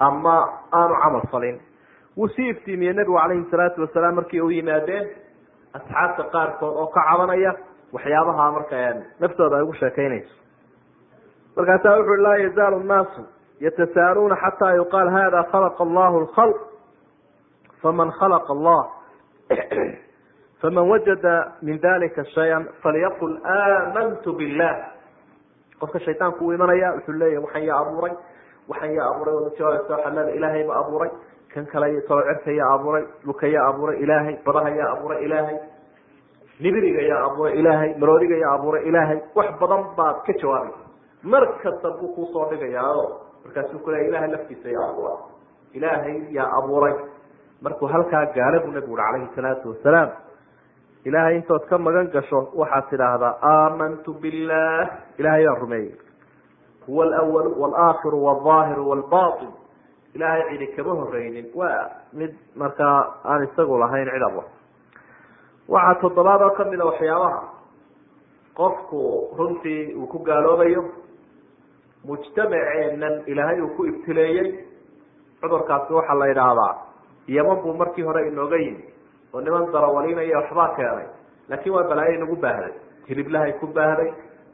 [0.00, 0.34] ama
[0.72, 1.60] aanu camal falin.
[2.16, 5.08] Wuu sii iftiimiyey nebigu calayhi salaatu wasalaam markii u yimaadeen
[5.74, 7.52] asxaabta qaarkood oo ka cabanaya
[7.92, 8.76] waxyaabaha marka
[9.20, 10.34] naftooda ay ugu sheekaynayso.
[11.56, 13.22] Markaasaa wuxu laa yazaalu nnaasu
[13.60, 16.56] yatasaaluuna xataa yuqaal hada khalaqa allahu lkhalq
[17.82, 18.80] faman khalaqa allah
[20.62, 24.74] faman wajada min dalika shaya falyaqul aamantu billah
[25.80, 28.12] qofka shaytaanku uu imanaya wuxuu leeyahy waxaan yaa abuuray
[28.70, 31.10] waxaan yaa abuuray wadajawaabsooxalada ilaahay ba abuuray.
[31.54, 35.56] Kan kale talo cerka yaa abuuray dhulka yaa abuuray ilaahay badaha yaa abuuray ilaahay
[36.60, 39.18] nibiriga yaa abuuray ilaahay maroodiga yaa abuuray ilaahay.
[39.38, 40.84] Wax badan baad ka jawaabaysa
[41.32, 43.04] mar kasta buu ku soo dhigayaao
[43.44, 45.18] markaasuu ku leeya ilahay laftiisa yaa abuuray
[45.78, 46.94] ilaahay yaa abuuray.
[47.62, 50.08] Markuu halkaa gaala buu nabigu uri calayhi salaatu wasalaam
[51.08, 55.94] ilaahay intood ka magan gasho waxaad tidhaahdaa aamantu billah ilahay baan rumeeyey.
[56.86, 59.50] Huwa alwalu walaakhiru walظaahiru walbaطin
[60.14, 64.44] ilaahay cidi kama horeynin waa mid markaa aan isagu lahayn cid aba
[65.68, 67.40] waxaa toddobaad oo kamida waxyaabaha.
[68.58, 69.00] Qofku
[69.38, 70.82] runtii uu ku gaaloobayo
[72.04, 74.48] mujtamaceenan ilaahay uu ku ibtileeyey
[75.40, 76.74] cudurkaasi waxaa la yidhaahdaa
[77.36, 78.84] yaman buu markii hore inooga yimi
[79.34, 81.06] oo niman darawaliinaya waxbaa keenay.
[81.48, 82.72] Laakiin waa balaayo inagu baahday.
[83.08, 84.10] Hiliblahay ku baahday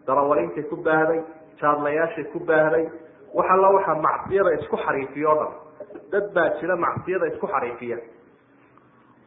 [0.06, 1.20] darawaliintay ku baahday
[1.60, 2.84] jaadlayaashay ku baahday.
[3.34, 5.52] Wax alla waxa macsiyada isku xariifiya o dhan.
[6.12, 7.98] Dad baa jira macsiyada isku xariifiya.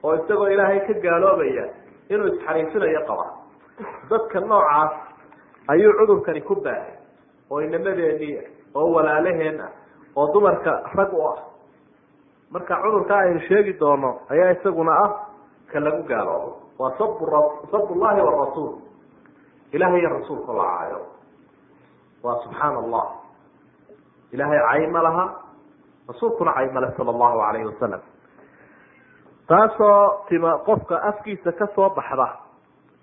[0.04, 1.66] Oo isagoo ilaahay ka gaaloobaya
[2.10, 3.26] inuu isxariifinayo qaba.
[4.10, 4.92] Dadka noocaas
[5.68, 6.96] ayuu cudurkani ku baahay
[7.52, 8.38] oo inamadeenii
[8.76, 9.72] oo walaalaheen ah
[10.16, 11.38] oo dumarka rag u ah.
[12.52, 15.12] Marka cudurkaa aynu sheegi doono ayaa isaguna ah
[15.72, 18.74] ka lagu gaaloobo waa sab llahi warasuul
[19.72, 21.00] ilahay iyo rasuulka la caayo.
[22.24, 23.06] Waa subxaana allah
[24.32, 25.26] ilahay cay ma laha.
[26.08, 28.02] Rasuulkuna cay male sala allahu alayhi wasalam
[29.48, 32.28] taasoo tima qofka afkiisa ka soo baxda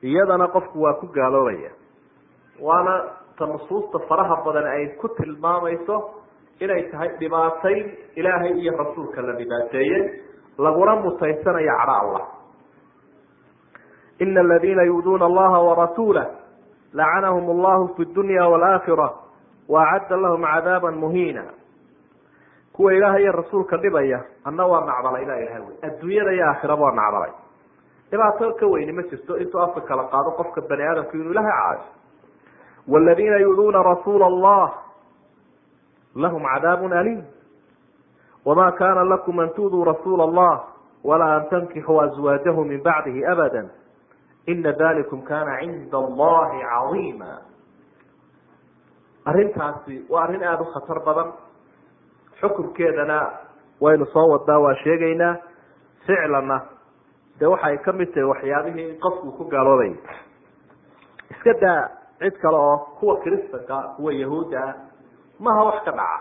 [0.02, 1.70] iyadana qofku waa ku gaaloobaya.
[2.60, 2.94] Waana
[3.38, 5.96] ta nusuusta faraha badan ay ku tilmaamayso
[6.60, 10.02] inay tahay dhibaatayn ilaahay iyo rasuulka la dhibaateeyey
[10.58, 12.24] laguna mutaysanayo cadho allah
[14.18, 16.26] ina aladiina yu'duuna allaha warasuulah
[16.92, 19.08] lacanahum allahu fi dunya waalaakhira
[19.68, 21.44] waacadda lahum cadaaba muhiina
[22.72, 26.94] kuwa ilaahay iyo rasuulka dhibaya anna waa nacdalay baa ilahay wy adduunyada iyo aakhiraba waa
[26.94, 27.32] nacdalay
[28.10, 31.80] dhibaato ka weyni ma jirto intuu afka kala qaado qofka bani aadamku inuu ilahay caayo
[32.88, 34.72] wladiina yuduuna rasuula allah
[36.14, 37.22] lahum cadaabun aliim
[38.44, 40.52] wama kana lakum an tuduu rasuula allah
[41.04, 43.64] walaa an tankixuu azwaajahu min bacdihi abada
[44.46, 47.30] ina dalikum kana cinda allahi cadiima
[49.30, 51.32] arrintaasi waa arrin aada u khatar badan
[52.40, 53.18] xukunkeedana
[53.80, 55.34] waynu soo wadnaa waa sheegaynaa
[56.06, 56.58] ficlanna
[57.40, 59.94] dee waxay ka mid tahay waxyaabihii qofku ku gaaloobayay
[61.34, 61.80] iska daa
[62.20, 64.74] cid kale oo kuwa kristanka kuwa yahuudda ah
[65.40, 66.20] maha wax ka dhaca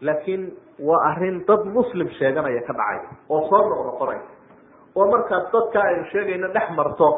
[0.00, 0.42] laakiin
[0.88, 4.26] waa arrin dad muslim sheeganaya ka dhacay oo soo noqnoqonaysa
[4.98, 7.08] oo markaas dadka aynu sheegayno dhex marto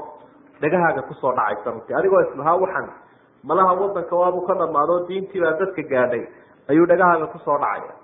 [0.62, 2.88] dhegahaaga ku soo dhacaysa runtii adigoo islahaa waxan
[3.50, 6.24] malaha wadanka waabuu ka dhamaado diintii baa dadka gaadhay
[6.70, 7.94] ayuu dhegahaaga ku soo dhacaya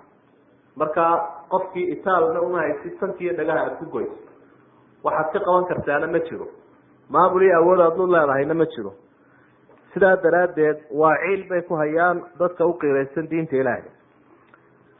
[0.81, 1.03] marka
[1.53, 4.17] qofkii itaalna uma haysid sankiiyo dhagaha aad ku goyso
[5.03, 6.47] waxaad ka qaban kartaana ma jiro.
[7.13, 8.91] Maamul iyo awood aad lu leedahayna ma jiro.
[9.93, 13.87] Sidaa daraaddeed waa ciil bay ku hayaan dadka u qiiraysan diinta ilaahay.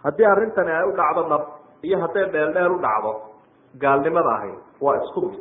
[0.03, 1.43] Haddii arrintani ay u dhacdo nab
[1.84, 3.12] iyo hadday dheeldheel u dhacdo
[3.77, 5.39] gaalnimada ahi waa isku mid.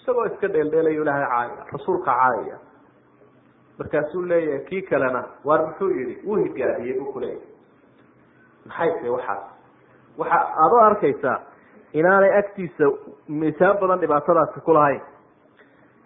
[0.00, 2.58] Isagoo iska dheeldheelayo ilaahay caayaya rasuulka caayaya
[3.78, 7.48] markaasuu leeyahay kii kalena waar muxuu yihi wuu higaadiyey buu kuleeyahay
[8.66, 9.42] maxay tahay waxaas?
[10.18, 11.38] Waxa aada u arkaysaa
[11.92, 12.84] inaanay agtiisa
[13.28, 15.00] miisaan badan dhibaatadaasi ku lahayn.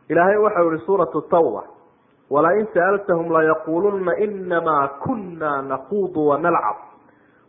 [0.09, 1.63] Ilaahay waxau yihi suuratu tawba
[2.31, 6.77] walain sa'altahum layaquluna inama kuna naquudu wanalcab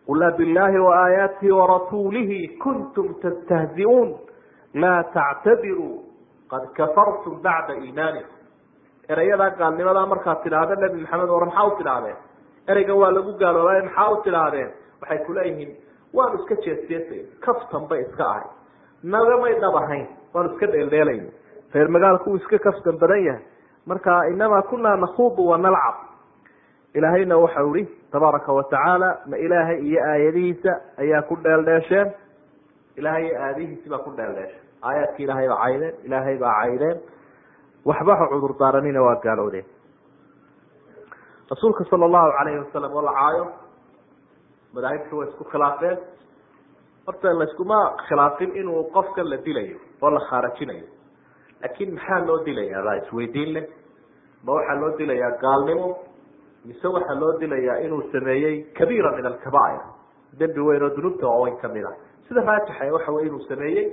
[0.09, 4.09] qul abillahi waaayaatihi warasuulihi kuntum tastahzi'uun
[4.83, 5.95] laa tactadiruu
[6.51, 8.37] qad kafartum bacda iimaanikum
[9.13, 12.17] erayadaa gaalnimadaa markaad tidhaahda nebi maxamed war maxaa u tidhaahdeen
[12.71, 14.69] ereygan waa lagu gaaloobay maxaa u tidhaahdeen
[15.01, 15.71] waxay kuleeyihiin
[16.17, 18.47] waanu iska jeesjeesay kaftan bay iska ahay
[19.15, 21.29] nagamay dhab ahayn waanu iska dheeldheelayna
[21.73, 23.43] reer magaalku uu iska kaftan badan yahay
[23.91, 25.95] marka inamaa kunaa nakuudu wanalcab
[26.97, 30.71] ilaahayna waxau ihi tabaaraka watacaala ma ilaahay iyo aayadihiisa
[31.03, 32.07] ayaa ku dheeldheesheen?
[32.99, 34.63] Ilaahay iyo aayadihiisi baa ku dheeldheesheen.
[34.87, 36.97] Aayaadki ilaahay baa caydeen ilaahay baa caydeen.
[37.85, 39.65] Waxba cudur daaranina waa gaalowdeen.
[41.51, 43.45] Rasuulka sala allahu calayhi wasalam oo la caayo.
[44.73, 45.97] Madaahibta waa isku khilaafeen.
[47.07, 50.85] Horta layskuma khilaafin inuu qofka la dilayo oo la khaarajinayo.
[51.61, 52.83] Laakin maxaa loo dilayaa?
[52.87, 53.65] Baa isweydiin leh
[54.43, 55.87] ma waxaa loo dilayaa gaalnimo
[56.65, 59.79] mise waxaa loo dilayaa inuu sameeyey kabiira min alkabair
[60.39, 61.93] dembi weyn oo dunuubta waaweyn ka mid a
[62.27, 63.85] sida raajixa waxa wey inuu sameeyey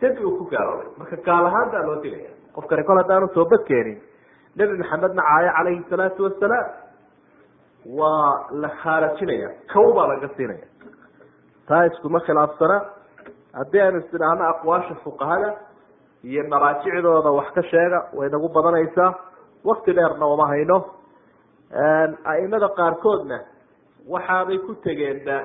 [0.00, 3.98] dembi uu ku gaaloobay marka gaal ahaan baa loo dilaya qofkani kol haddaanu toobad keenin
[4.60, 6.66] nebi maxamedna caayo calayhi salaatu wasalaam
[8.00, 10.66] waa la khaarajinaya kow baa laga siinaya.
[11.68, 12.76] Taa iskuma khilaafsana
[13.58, 15.50] haddii aynu istidhaahno aqwaasha fuqahada
[16.30, 19.10] iyo maraajicdooda wax ka sheega way nagu badanaysaa.
[19.68, 20.76] Wakti dheerna uma hayno
[21.72, 23.38] a'imada qaarkoodna
[24.08, 25.38] waxaabay ku tegeenba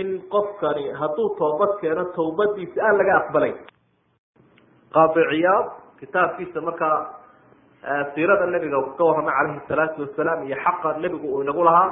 [0.00, 3.56] in qofkani hadduu toobad keeno tawbadiisa aan laga aqbalayn
[4.94, 5.66] qaadi ciyaad
[6.00, 6.98] kitaabkiisa markaa
[8.14, 11.90] siirada nebiga ka warramay calayhi salaatu wasalaam iyo xaqa nebigu uu inagu lahaa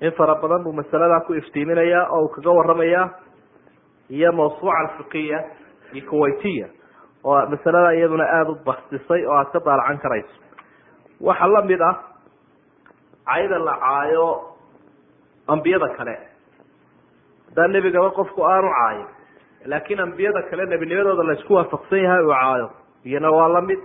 [0.00, 3.02] in fara badan buu masaladaa ku iftiiminaya oo uu kaga warramaya
[4.10, 5.38] iyo mawsuuca alfiqiya
[5.92, 6.66] iyo kuwaitiya
[7.24, 10.34] oo masalada iyaduna aada u bastisay oo aad ka daalacan karayso.
[11.20, 11.94] Waxaa la mid ah
[13.30, 14.26] cayda la caayo
[15.48, 16.14] ambiyada kale.
[17.48, 19.06] Haddaan nebigaba qofku aanu caayin
[19.72, 22.66] laakiin ambiyada kale nebinimadooda laysku waafaqsan yahay uu caayo.
[23.04, 23.78] Iyana waa la mid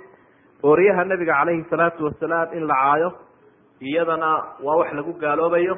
[0.64, 3.10] ooryaha nebiga calayhi salaatu wasalaam in la caayo
[3.82, 4.30] iyadana
[4.66, 5.76] waa wax lagu gaaloobayo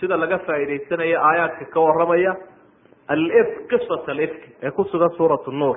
[0.00, 2.32] sida laga faa'idaysanayo aayaadka ka warramaya.
[3.08, 5.76] Alif qisat alifk ee ku sugan suurat nuur.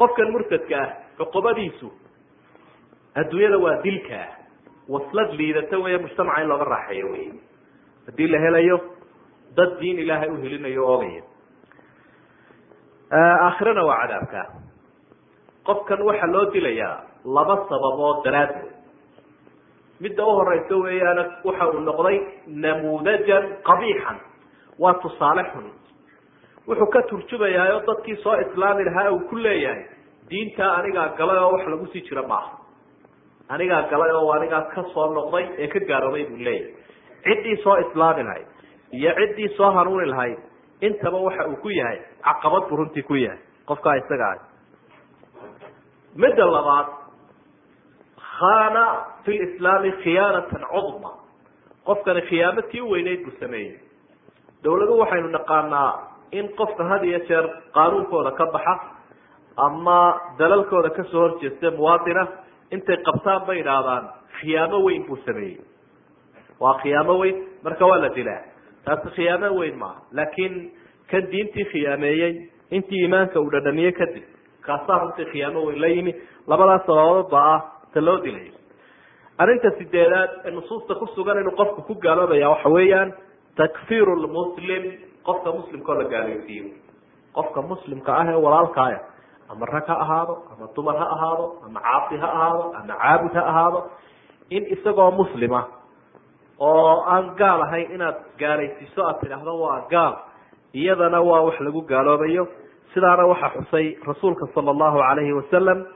[0.00, 1.88] Qofkan murtadka ah cuqubadiisu
[3.20, 4.28] adduunyada waa dilka ah
[4.88, 7.26] waslad liidata weeye mujtamaca in looga raaxeeyo wey
[8.06, 8.78] haddii la helayo
[9.56, 11.22] dad diin ilaahay uhelinayo oogaya
[13.12, 14.42] aakhirana waa cadaabka.
[15.66, 18.72] Qofkan waxaa loo dilayaa laba sababood daraaddood
[20.00, 22.18] midda u horeysa weeyaana waxa uu noqday
[22.64, 24.18] namuudajan qabiixan
[24.82, 25.66] waa tusaale xun.
[26.68, 29.84] Wuxuu ka turjumayaa oo dadkii soo islaami lahaa uu ku leeyahay
[30.30, 32.58] diintaa anigaa galay oo wax lagu sii jiro maaha
[33.54, 36.74] anigaa galay oo anigaa ka soo noqday ee ka gaaloobay buu leeyahay.
[37.26, 38.46] Ciddii soo islaami lahayd
[38.98, 40.38] iyo ciddii soo hanuuni lahayd
[40.88, 43.38] intaba waxa uu ku yahay caqabad buu runtii ku yahay.
[43.68, 44.38] Qofkaa isaga ah.
[46.22, 46.86] Midda labaad
[48.38, 48.84] khana
[49.24, 51.10] fi lislaami khiyaanatan cudma
[51.88, 53.74] qofkani khiyaamatii u weyneyd buu sameeyey.
[54.64, 55.90] Dawladu waxaynu naqaanaa
[56.38, 57.44] in qofka had iyo jeer
[57.76, 58.74] qaanuunkooda ka baxa
[59.66, 59.98] ama
[60.38, 62.22] dalalkooda ka soo horjeesta muwaadina
[62.76, 64.04] intay qabtaan bay idhaahdaan.
[64.40, 65.58] Khiyaamo weyn buu sameeyey.
[66.60, 68.40] Waa khiyaamo weyn marka waa la dilaa.
[68.84, 70.00] Taasi khiyaamo weyn maaha.
[70.18, 70.54] Laakiin
[71.10, 72.32] kan diintii khiyaameeyey
[72.76, 74.24] intii iimaanka uu dhadhamiyey kadib
[74.66, 76.12] kaasaa runtii khiyaamo weyn la yimi.
[76.50, 77.60] Labadaas sababood baa ah
[77.94, 78.52] ta loo dilayo
[79.42, 83.12] arrinta sideedaad ee nusuusta ku sugan inuu qofku ku gaaloobaya waxa weeyaan
[83.56, 84.82] takfiru lmuslim
[85.28, 86.66] qofka muslimkao la gaalaysiiyo
[87.36, 88.98] qofka muslimka ah ee walaalkaaya
[89.52, 93.42] ama rag ha ahaado ama dumar ha ahaado ama caasi ha ahaado ama caabud ha
[93.52, 93.80] ahaado
[94.50, 95.66] in isagoo muslima
[96.58, 100.14] oo aan gaal ahayn inaad gaalaysiiso aad tidhaahdo waa gaal
[100.72, 102.48] iyadana waa wax lagu gaaloobayo.
[102.94, 105.86] Sidaana waxaa xusay rasuulka sala allahu alayhi wasalam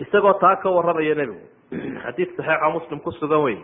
[0.00, 1.42] isagoo taa ka warramaya nebigu.
[2.02, 3.58] Xadiid saxiixa muslim ku sugan wey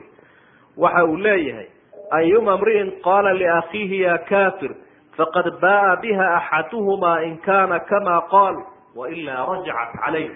[0.76, 1.68] waxa uu leeyahay
[2.10, 4.74] ayuma mri'in qaala liakhiihi ya kafir
[5.16, 8.56] faqad ba'a biha axaduhuma in kana kama qaal
[9.00, 10.30] wailaa rajacat calayh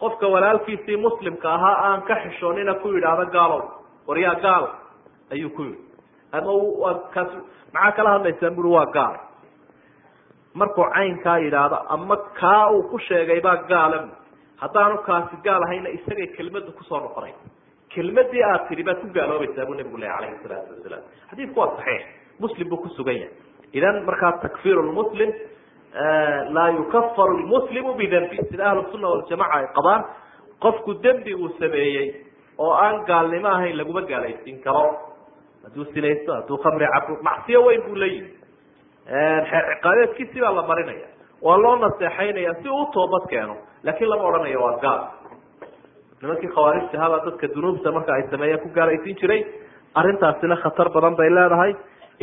[0.00, 3.62] qofka walaalkiisii muslimka ahaa aan ka xishoonina ku yidhaahdo gaalow
[4.08, 4.64] war yaa gaal
[5.34, 5.80] ayuu ku yidhi
[6.32, 7.30] ama kaas
[7.74, 9.14] maxaa kala hadlaysaan buri waa gaal
[10.54, 13.98] markuu caynkaa yidhaahdo ama kaa uu ku sheegay baa gaala
[14.62, 17.34] haddaanu kaasi gaal ahayna isagay kelmada ku soo noqonay
[17.94, 22.02] kelmadii aad tidhi baad ku gaaloobaysaa buu nabigu leh alayhi salaatu wasalaam xadiidku waa saxiix
[22.44, 23.32] muslim buu kusugan yahay
[23.78, 25.30] idan markaa takfir lmuslim
[26.56, 30.02] laa yukafaru lmuslimu bidembi sida ahlu sunna waljamaca ay qabaan
[30.64, 32.06] qofku dembi uu sameeyey
[32.58, 34.84] oo aan gaalnimo ahayn laguma gaalaysiin karo.
[35.64, 38.30] Hadduu sinaysto hadduu khamri cabo macsiyo weyn buu la yimi
[39.50, 41.08] xeer ciqaabeedkiisii baa la marinaya.
[41.46, 45.02] Waa loo naseexaynaya si uu toobad keeno laakiin lama odhanayo waa gaal.
[46.22, 49.40] Nimankii khawaarijta habaa dadka dunuubta marka ay sameeyeen ku gaalaysiin jiray
[50.00, 51.72] arrintaasina khatar badan bay leedahay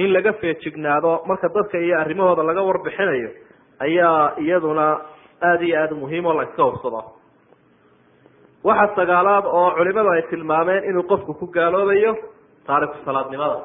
[0.01, 3.29] in laga feejignaado marka dadka iyo arrimahooda laga warbixinayo
[3.85, 4.85] ayaa iyaduna
[5.49, 7.01] aada iyo aada muhiim oo la iska hubsado.
[8.63, 12.11] Waxa sagaalaad oo culimadu ay tilmaameen inuu qofku ku gaaloobayo
[12.67, 13.59] taariku salaadnimada.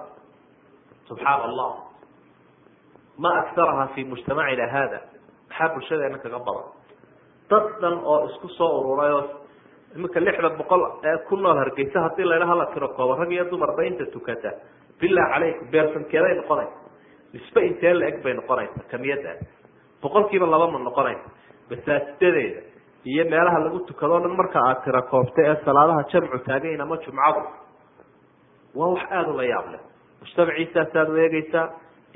[1.08, 1.70] Subxaana allah
[3.22, 4.98] ma aktaraha fi mujtamacina hada
[5.48, 6.66] maxaa bulshadeena kaga badan?
[7.50, 9.24] Dad dhan oo isku soo ururay oo
[9.96, 13.82] iminka lixda boqol ee ku nool hargeysa haddii ladhaha la tiro koobo rag iyo dumarba
[13.88, 14.50] inta tukata
[15.00, 16.76] billah calaykum beersankeeday noqonaysa.
[17.34, 19.40] Nisbe intee la eg bay noqonaysa kamiyadaas
[20.02, 21.28] boqol kiiba laba ma noqonaysa.
[21.70, 22.60] Masaajidadeeda
[23.12, 27.40] iyo meelaha lagu tukadoo dhan marka aad tira koobta ee salaadaha jamcu taagayn ama jumcadu.
[28.78, 29.80] Waa wax aada ula yaab leh.
[30.20, 31.66] Mujtamaciisaasaad u eegeysaa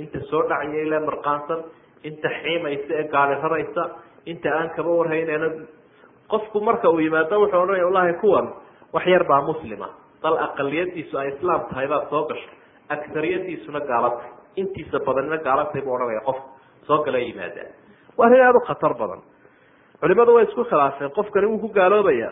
[0.02, 1.60] inta soo dhacaya ile marqaansan
[2.08, 3.82] inta xiimaysa ee gaali raraysa
[4.32, 5.48] inta aan kaba warhaynayna
[6.32, 8.46] qofku marka uu yimaado wuxuu odhanaya wallahi kuwan
[8.94, 9.88] wax yar baa muslima.
[10.22, 12.50] Dal aqaliyadiisu ay islaam tahay baad soo gasho
[12.92, 16.38] agariyadiisuna gaalatay intiisa badanina gaalatay buu odhanaya qof
[16.86, 17.64] soo gala yimaada
[18.18, 19.20] waa arrin aada u khatar badan.
[20.00, 22.30] Culimadu way isku khilaafeen qofkani wuu ku gaaloobaya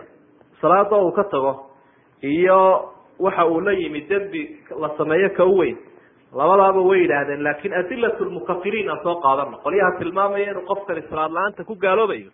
[0.61, 1.53] salaada uu ka tago
[2.23, 2.61] iyo
[3.19, 4.43] waxa uu la yimi dembi
[4.83, 5.77] la sameeyo ka u weyn
[6.41, 11.65] labadaaba way yidhaahdeen laakin adilat lmukafiriin aan soo qaadano qolyaha tilmaamaya inuu qofkani salaad la'aanta
[11.65, 12.31] ku gaaloobayo.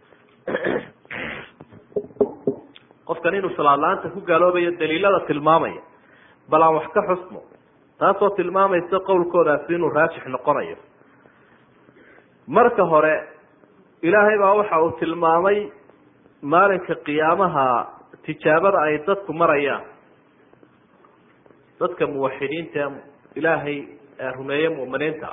[3.08, 5.80] Qofkan inuu salaad la'aanta ku gaaloobayo daliilada tilmaamaya.
[6.50, 7.40] Bal aan wax ka xusno
[7.98, 10.76] taasoo tilmaamaysa qowlkoodaasi inuu raajix noqonayo.
[12.46, 13.14] Marka hore
[14.02, 15.58] ilaahay baa waxa uu tilmaamay
[16.42, 17.66] maalinka qiyaamaha
[18.26, 19.82] tijaabada ay dadku marayaan.
[21.80, 22.90] Dadka muwaxidiinta
[23.34, 23.78] ilaahay
[24.36, 25.28] rumeeye mu'miniinta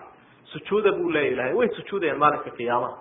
[0.51, 2.97] sujuuda buu leeya ilahay way sujuudayaan maalinka qiyaamaha.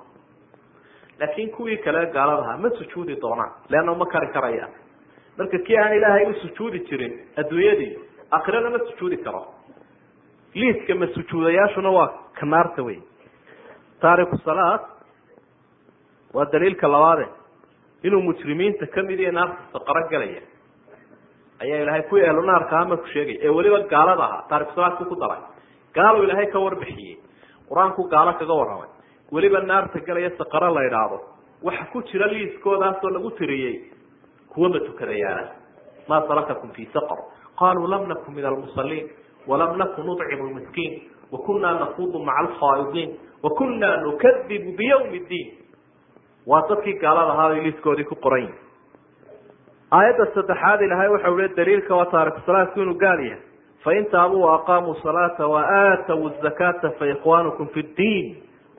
[1.20, 4.70] Laakin kuwii kale gaaladaha ma sujuudi doonaan leanna ma kari karayaan.
[5.38, 7.92] Marka kii aan ilaahay u sujuudi jirin adduunyadii
[8.30, 9.42] akhirana ma sujuudi karo
[10.54, 12.98] liiska ma sujuudayaashuna waa kanaarta wey
[14.02, 14.80] taariku salaad
[16.34, 17.26] waa daliilka labaade.
[18.02, 20.42] Inuu mujrimiinta ka mid iyo naarta saqaro gelaya
[21.62, 23.38] ayaa ilaahay ku eelo naarka ama ku sheegay.
[23.42, 24.42] Ee weliba gaalada ahaa.
[24.50, 25.42] Taariku salaadku ku daray.
[25.94, 27.16] Gaaluu ilaahay ka warbixiyey.
[27.68, 28.90] Qur'aanku gaalo kaga warramay.
[29.32, 31.18] Weliba naarta gelaya saqaro la idhaahdo
[31.62, 33.74] waxa ku jira liiskoodaasoo lagu tiriyey.
[34.50, 35.48] Kuwa ma tukadayaana
[36.08, 37.18] maa salakakum fi saqr
[37.60, 39.06] qaluu lam nakun min almusaliin
[39.50, 40.92] walam nakun nucimu lmiskiin
[41.32, 43.10] wakunaa nakuudu maca alkhaa'idiin
[43.42, 45.48] wakunaa nukadibu biyawmi ddiin
[46.46, 48.54] waa dadkii gaalada ahaa liiskoodii ku qoran yihi
[49.98, 53.40] aayadda saddexaad ilahay waxau le daliilka waa taariku salaadku inuu gaal yahay
[53.84, 58.26] fain taabuu waaqaamuu salaata waaatawu zakata faikhwanukum fi ddiin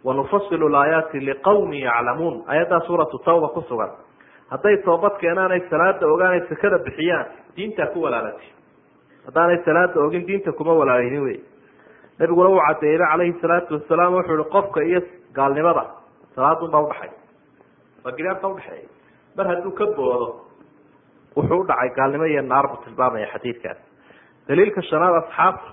[0.03, 3.91] wanufasilu laayaati liqawmi yaclamuun aayaddaa suuratu tawba ku sugan
[4.53, 8.47] hadday toobad keenaanay salaada ogaanay sakada bixiyaan diintaa ku walaalati
[9.25, 11.39] haddaanay salaada ogin diinta kuma walaalaynin wey.
[12.19, 14.99] Nabiguna uu cadeeyey calayhi salaatu wasalaam wuxuu ihi qofka iyo
[15.37, 15.83] gaalnimada
[16.35, 17.11] salaadun baa udhaxay
[18.05, 18.87] waa gidaarka udhaxeeya
[19.37, 20.27] mar hadduu ka boodo
[21.35, 23.77] wuxuu udhacay gaalnimo iyo naar buu tilmaamaya xadiidkaas.
[24.47, 25.69] Daliilka shanaad asxaabta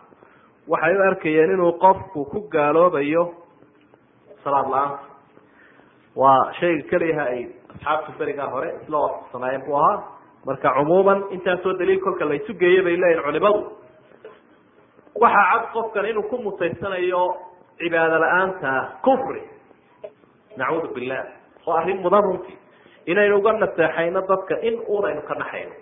[0.72, 3.24] waxay u arkayeen inuu qofku ku gaaloobayo
[4.44, 5.04] salaad la'aanta
[6.16, 7.42] waa shayga keliyaha ay
[7.74, 9.98] asxaabtu berigaa hore isla waafaqsanaayeen buu ahaa
[10.46, 13.60] marka cumuuman intaasoo daliil kolka la isu bay leeyihiin culimadu.
[15.20, 17.22] Waxaa cad qofkan inuu ku mutaysanayo
[17.78, 18.70] cibaado la'aanta
[19.02, 19.42] kufri.
[20.56, 21.24] Nacuudu billah.
[21.66, 22.58] Oo arrin mudan runtii
[23.06, 25.74] inaynu uga naseexayno dadka in uunaynu ka naxayno.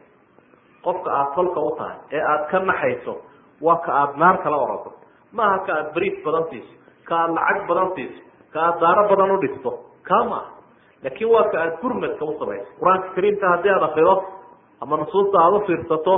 [0.84, 3.14] Qofka aada kolka u tahay ee aada ka naxayso
[3.60, 4.92] waa ka aada naar kala orado
[5.32, 6.72] maaha ka aada bariis badan siiso
[7.04, 8.20] ka aada lacag badan siiso
[8.52, 9.70] ka aada daaro badan u dhisto
[10.08, 10.50] kaa maaha
[11.02, 14.14] laakin waa ka aada gurmadka u qur'aanka kariimka haddii aada akrido
[14.82, 16.14] ama nusuusta aada ufiirsato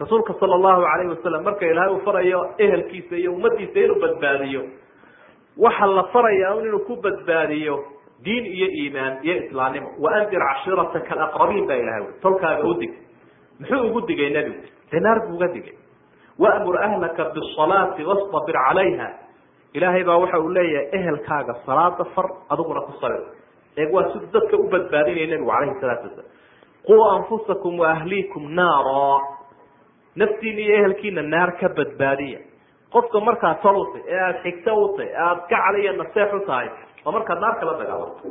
[0.00, 4.62] rasuulka sala allahu alayhi wasalam marka ilaahay uu farayo ehelkiisa iyo ummadiisa inuu badbaadiyo
[5.64, 7.76] waxa la faraya un inuu ku badbaadiyo
[8.24, 9.88] diin iyo iimaan iyo islaamnimo.
[10.04, 12.92] Waandir cashiirataka alaqrabiin baa ilahay ui tolkaaga udig
[13.60, 14.62] muxuu ugu digay nebigu?
[14.92, 15.74] Dee naar buu uga digay.
[16.38, 19.08] Waamur ahlaka bisalaati wastabir calayha.
[19.74, 23.22] Ilaahay baa waxa uu leeyahay ehelkaaga salaada far adiguna ku sabir
[23.76, 26.30] eeg waa siduu dadka u badbaadinaya nebigu calayhi salaatu wasalam
[26.86, 29.20] quu anfusakum waahliikum naara.
[30.20, 32.38] Naftiina iyo ehelkiina naar ka badbaadiya.
[32.94, 36.68] Qofka markaad tol utay ee aada xigto utay ee aada gacal iyo naseex u tahay
[37.06, 38.28] oo markaad naar kala dagaalanto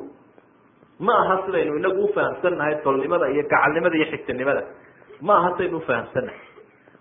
[1.06, 4.62] ma aha sidaynu inagu ufahamsannahay tolnimada iyo gacalnimada iyo xigtanimada
[5.28, 6.40] ma aha sidaynu ufahamsannahay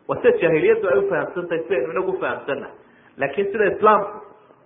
[0.08, 2.74] waa sida jaahiliyaddu ay ufahamsantahay sidaynu inagu ufahamsannahay
[3.20, 4.16] laakiin sida islaamku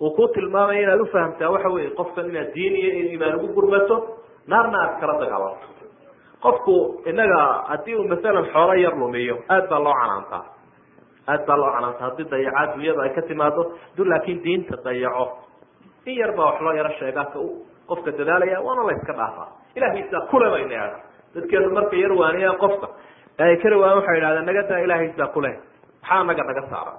[0.04, 3.96] uu ku tilmaamaya inaad ufahamtaa waxa weye qofkan inaad diin iyo imaan ugu gurmato
[4.52, 5.66] naarna aad kala dagaalanto
[6.44, 6.74] qofku
[7.10, 7.40] inaga
[7.70, 10.42] haddii uu masalan xoolo yar lumiyo aad baa loo canaantaa
[11.32, 13.62] aad baa loo canaantaa haddii dayacaad dunyada ay ka timaado
[13.96, 15.24] du laakin diinta dayaco
[16.10, 17.38] in yar baa wax loo yaro sheegaa ka
[17.90, 19.48] qofka dadaalaya waana la yska dhaafaa.
[19.78, 20.98] Ilahiisa kule bay needa
[21.34, 22.86] dadkeenu markay yar waaniyaan qofka.
[23.44, 25.50] Ay kari waayan waxay naga daa ilahiisa kule
[26.02, 26.92] maxaa naga naga saara?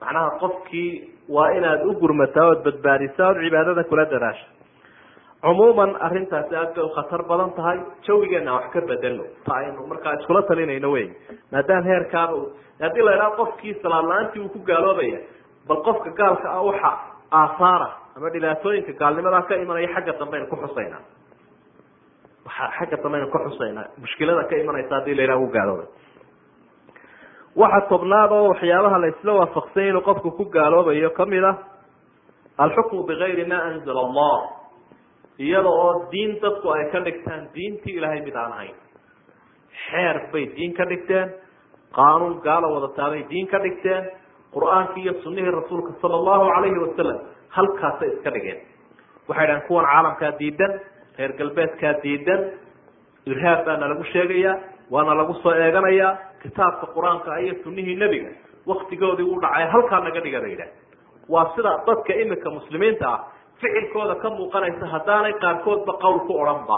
[0.00, 0.90] Macnaha qofkii
[1.36, 4.46] waa inaad u gurmataa ood badbaadisaa ood cibaadada kula dadaasha
[5.42, 10.42] cumuuman arrintaasi aad bay ukhatar badan tahay jawigeena wax ka bedelo ta aynu markaa iskula
[10.42, 11.06] talinayno wey
[11.52, 12.36] maadaama heerkaaba
[12.80, 15.18] haddii la idhaha qofkii salaad la'aantii uu ku gaaloobaya
[15.68, 16.90] bal qofka gaalka ah waxa
[17.40, 21.02] aahaara ama dhibaatooyinka gaalnimadaa ka imanaya xagga dambeaynu ku xusaynaa
[22.46, 25.88] waxa xagga dambeaynu ka xusaynaa mushkilada ka imanaysa haddii la yidhaha u gaaloobay.
[27.56, 29.32] Waxa tobnaad oo waxyaabaha la isla
[29.88, 31.56] inuu qofku ku gaaloobayo ka mid ah
[32.58, 34.61] alxukmu bigayri ma anzala allah
[35.38, 38.74] iyada oo diin dadku ay ka dhigtaan diintii ilaahay mid aan ahayn.
[39.88, 41.28] Xeer bay diin ka dhigteen
[41.96, 44.04] qaanuun gaala wadataabay diin ka dhigteen
[44.54, 47.18] qur'aankii iyo sunihii rasuulka sala allahu calayhi wasalam
[47.56, 48.58] halkaasay iska dhigeen.
[49.28, 50.72] Waxay dhahen kuwan caalamkaa diidan
[51.18, 52.40] reer galbeedkaa diidan
[53.26, 54.54] irhaab baana lagu sheegayaa
[54.94, 56.12] waana lagu soo eeganayaa
[56.42, 58.30] kitaabka qur'aanka iyo sunihii nebiga
[58.66, 60.70] waktigoodii u dhacay halkaa naga dhiga bay yidhah
[61.28, 63.20] waa sida dadka imika muslimiinta ah
[63.62, 66.76] ficilkooda ka muuqanaysa haddaanay qaarkoodba qowl ku odhanba.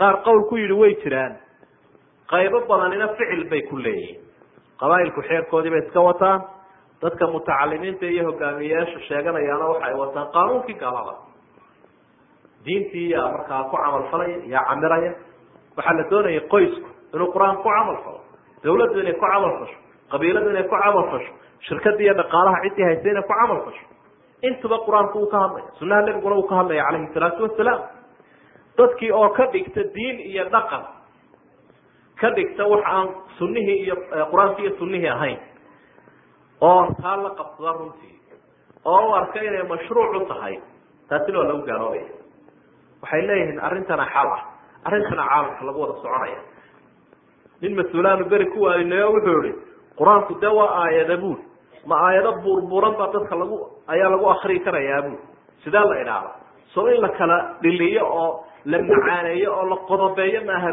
[0.00, 1.32] Qaar qowl ku yidhi way jiraan.
[2.32, 4.20] Qaybo badanina ficil bay ku leeyihiin
[4.80, 6.40] qabaa'ilku xeerkoodii bay iska wataan.
[7.02, 11.14] Dadka mutacalimiinta iyo hogaamiyeyaasha sheeganayaana waxay wataan qaanuunkii gaalada.
[12.64, 15.12] Diintii yaa markaa ku camal falaya yaa camiraya.
[15.76, 18.20] Waxaa la doonayay qoysku inuu qur'aan ku camal falo.
[18.64, 19.76] Dawladdu inay ku camal fasho.
[20.12, 21.32] Qabiiladu inay ku camal fasho.
[21.68, 23.84] Shirkadii iyo dhaqaalaha ciddii haysa inay ku camal fasho
[24.42, 27.80] intuba qur'aanku uu ka hadlaya sunaha nebiguna uu ka hadlaya calayhi salaatu wasalaam
[28.78, 30.84] dadkii oo ka dhigta diin iyo dhaqan
[32.20, 33.08] ka dhigta wax aan
[33.38, 33.96] sunihii iyo
[34.32, 35.38] qur'aankii iyo sunihii ahayn
[36.60, 38.14] oo taa la qabsada runtii
[38.84, 40.54] oo u arka inay mashruuc u tahay
[41.08, 42.06] taasina waa lagu gaaloobaya
[43.02, 44.42] waxay leeyihiin arrintana xal ah
[44.88, 46.40] arrintana caalamka lagu wada soconaya.
[47.62, 49.52] Nin mas'uulaanu beri ku waayinayo wuxuu yihi
[49.98, 51.38] qur'aanku dee waa aayada buul
[51.90, 53.56] ma aayado buurbuuran baa dadka lagu
[53.92, 55.18] ayaa lagu akrii karayaa buul
[55.64, 56.30] sidee la idhaahda
[56.74, 58.28] soo in la kala dhiliyo oo
[58.72, 60.70] la macaaneeyo oo la qodobeeyo maaha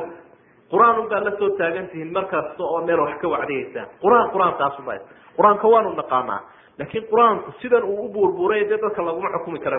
[0.71, 4.53] qur'aan un baad la soo taagan tihiin markasta oo meel wax ka wacdiyeysaan qur'aan qur'aan
[4.61, 4.93] taasuba
[5.37, 6.41] qur'aanka waanu naqaanaa.
[6.79, 9.77] Laakiin qur'aanku sidan uu u buurbuuray dee dadka laguma xukumi kara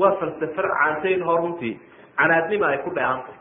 [0.00, 1.74] waa falsafar caantayn hor runtii.
[2.18, 3.34] Canaadnima ay ku dheehantay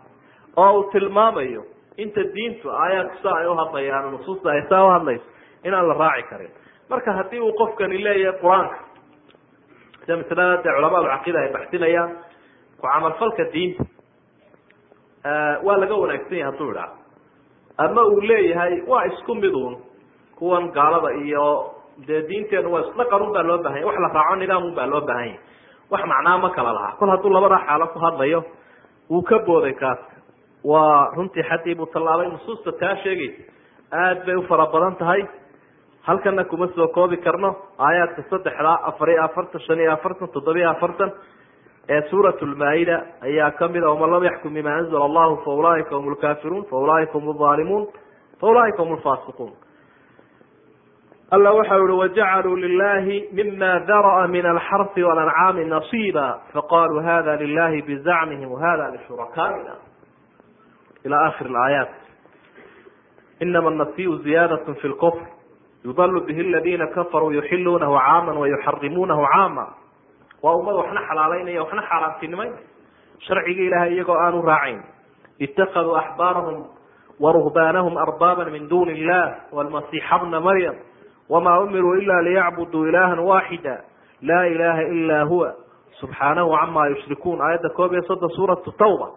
[0.58, 1.62] oo uu tilmaamayo
[1.98, 5.26] inta diintu aayaadku saa ay uhadlayaan nusuusta ay saa uhadlayso
[5.68, 6.52] inaan la raaci karin
[6.90, 8.78] marka haddii uu qofkani leeyahay qur'aanka
[10.02, 12.10] sida masalada dee culamaadu caqiida ay baxsinayaan
[12.80, 13.84] ku camalfalka diinta
[15.66, 16.90] waa laga wanaagsan yahay hadduu idhaa
[17.86, 19.76] ama uu leeyahay waa isku mid un
[20.40, 21.46] kuwan gaalada iyo
[22.08, 25.02] dee diinteenu waa isdhaqan un baa loo bahanya wax la raaco nidaam un baa loo
[25.10, 25.40] baahanya
[25.92, 26.96] wax macnaa ma kala lahaa.
[27.00, 28.40] Kol hadduu labadaa xaalo ku hadlayo
[29.10, 30.00] wuu ka booday kaas.
[30.64, 33.42] Waa runtii xaddii buu tallaabay nusuusta taa sheegaysa
[34.02, 35.22] aad bay u fara badan tahay
[36.08, 37.50] halkana kuma soo koobi karno.
[37.80, 41.12] Aayaadka saddexda afar iyo afartan shan iyo afartan toddobiyo afartan
[41.90, 42.98] ee suurat lmaa-ida
[43.28, 46.76] ayaa ka mid a waman lam yaxkum bima anzla allahu fa ulaaika hum lkaafiruun fa
[46.84, 47.88] ulaaika hum aalimuun
[48.40, 49.52] fa ulaaika hum lfaasiquun
[51.36, 58.52] alla waxa uhi wajacaluu lilahi mima dara'a min alxarfi walancaami nasiiba faqaluu hada lilahi bizacmihim
[58.56, 59.76] wahada lishurakaaina
[61.06, 61.90] ila akhir aayaat
[63.44, 65.26] inama nasiu ziyadat fi lkfr
[65.86, 69.66] yudal bihi aladina kafaruu yuxiluunahu caama wayuxarimuunahu caama
[70.44, 72.64] waa ummad waxna xalaaleynaya waxna xaaraantinimeynaya
[73.28, 74.80] sharciga ilahay iyagoo aanu raacayn
[75.40, 76.66] itakaduu axbaarahum
[77.20, 80.76] waruhbaanahum arbaaba min duni illah walmasiixa bna maryam.
[81.30, 83.84] Wama umiruu ila liyacbuduu ilaha waxida
[84.22, 85.54] laa ilaha ila huwa.
[86.00, 87.42] Subxaanahu cama yushrikuun.
[87.42, 89.08] Aayadda koob iyo soddon suuratu tawba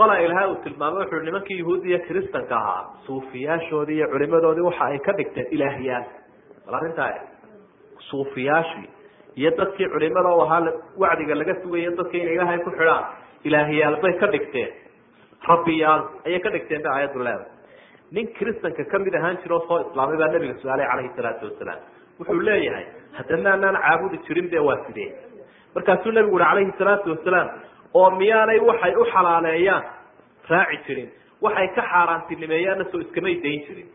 [0.00, 2.82] qola ilahay uu tilmaamay wuxuu nimankii yahuudiya kristanka ahaa.
[3.06, 6.04] Suufiyaashoodii iyo culimadoodii waxa ay ka dhigteen ilaahyaal
[6.66, 7.10] bal arrintaa
[8.10, 8.88] suufiyaashii
[9.40, 10.72] iyo dadkii culimada u ahaa
[11.02, 13.04] wacdiga laga sugayo dadka inay ilaahay ku xidhaan
[13.48, 14.70] ilaahyaal bay ka dhigteen.
[15.50, 17.48] Rabbiyaal ayay ka dhigteen ba aayaddu leedahay.
[18.14, 21.80] Nin kristanka ka mid ahaan jiro oo soo islaamay baa nabiga su'aalay calayhi salaatu wasalaam.
[22.18, 22.86] Wuxuu leeyahay
[23.18, 25.08] haddana anaan caabudi jirin be waa sidee
[25.74, 27.48] markaasuu nabigu uhi calayhi salaatu wasalaam
[27.94, 29.84] oo miyaanay waxay u xalaaleeyaan
[30.50, 31.08] raaci jirin.
[31.44, 33.88] Waxay ka xaaraantinimeeyaanna soo iskamay dayn jirin.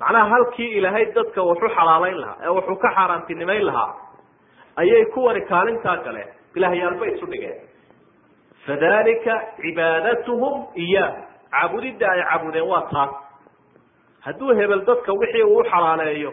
[0.00, 3.92] Macnaha halkii ilaahay dadka wuxu xalaaleyn lahaa ee wuxuu ka xaaraantinimeyn lahaa
[4.82, 7.58] ayay kuwani kaalintaa galeen ilaahyaalba isu dhigeen.
[8.66, 11.12] Fadalika cibaadatuhum iyaah
[11.52, 13.10] caabudidda ay caabudeen waa taas
[14.26, 16.32] hadduu hebel dadka wixii uu xalaaleeyo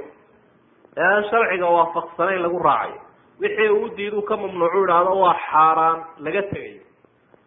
[0.97, 3.01] ee aan sharciga waafaqsanayn lagu raacayo
[3.41, 6.81] wixii uu diidu ka mamnuucu idhaahdo waa xaaraan laga tegayo.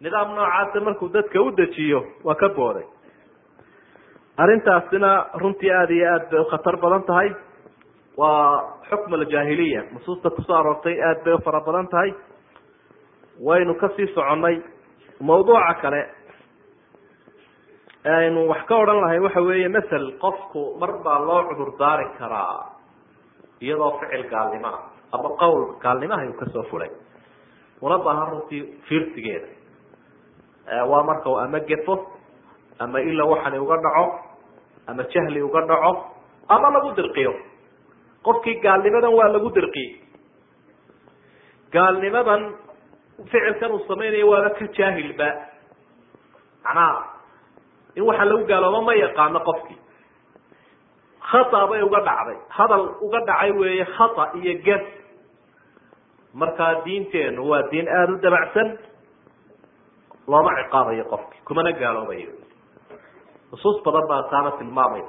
[0.03, 2.85] Nidaam noocaasa markuu dadka u dejiyo waa ka booday.
[4.37, 5.09] Arrintaasina
[5.41, 7.29] runtii aada iyo aad bay ukhatar badan tahay.
[8.17, 9.81] Waa xukm aljaahiliya.
[9.93, 12.11] Nusuusta ku soo aroortay aada bay u fara badan tahay.
[13.47, 14.55] Waynu ka sii soconnay
[15.19, 16.01] mawduuca kale.
[18.05, 22.65] Aynu wax ka odhan lahay waxa weeye masel qofku mar baa loo cudur daari karaa
[23.61, 24.79] iyadoo ficil gaalnimaa
[25.13, 26.89] ama qowl gaalnimaha uu ka soo fulay
[27.81, 29.47] una baahan runtii fiirsigeeda.
[30.91, 31.95] Waa marka u ama gefo
[32.79, 34.05] ama ila waxani uga dhaco
[34.87, 35.91] ama jahli uga dhaco
[36.47, 37.33] ama lagu dirqiyo.
[38.23, 39.97] Qofkii gaalnimadan waa lagu dirqiyey.
[41.73, 42.43] Gaalnimadan
[43.31, 45.27] ficilkan uu samaynayo waaba ka jaahilba
[46.63, 47.03] macnaha
[47.97, 49.79] in waxaa lagu gaaloobo ma yaqaano qofkii.
[51.31, 52.37] Khata bay uga dhacday.
[52.57, 54.83] Hadal uga dhacay weeye khata iyo ges
[56.33, 58.77] markaa diinteenu waa diin aada u dabacsan
[60.27, 62.31] looma ciqaabayo qofki kumana gaaloobayo.
[63.51, 65.03] Nusuus badan baa taana tilmaamay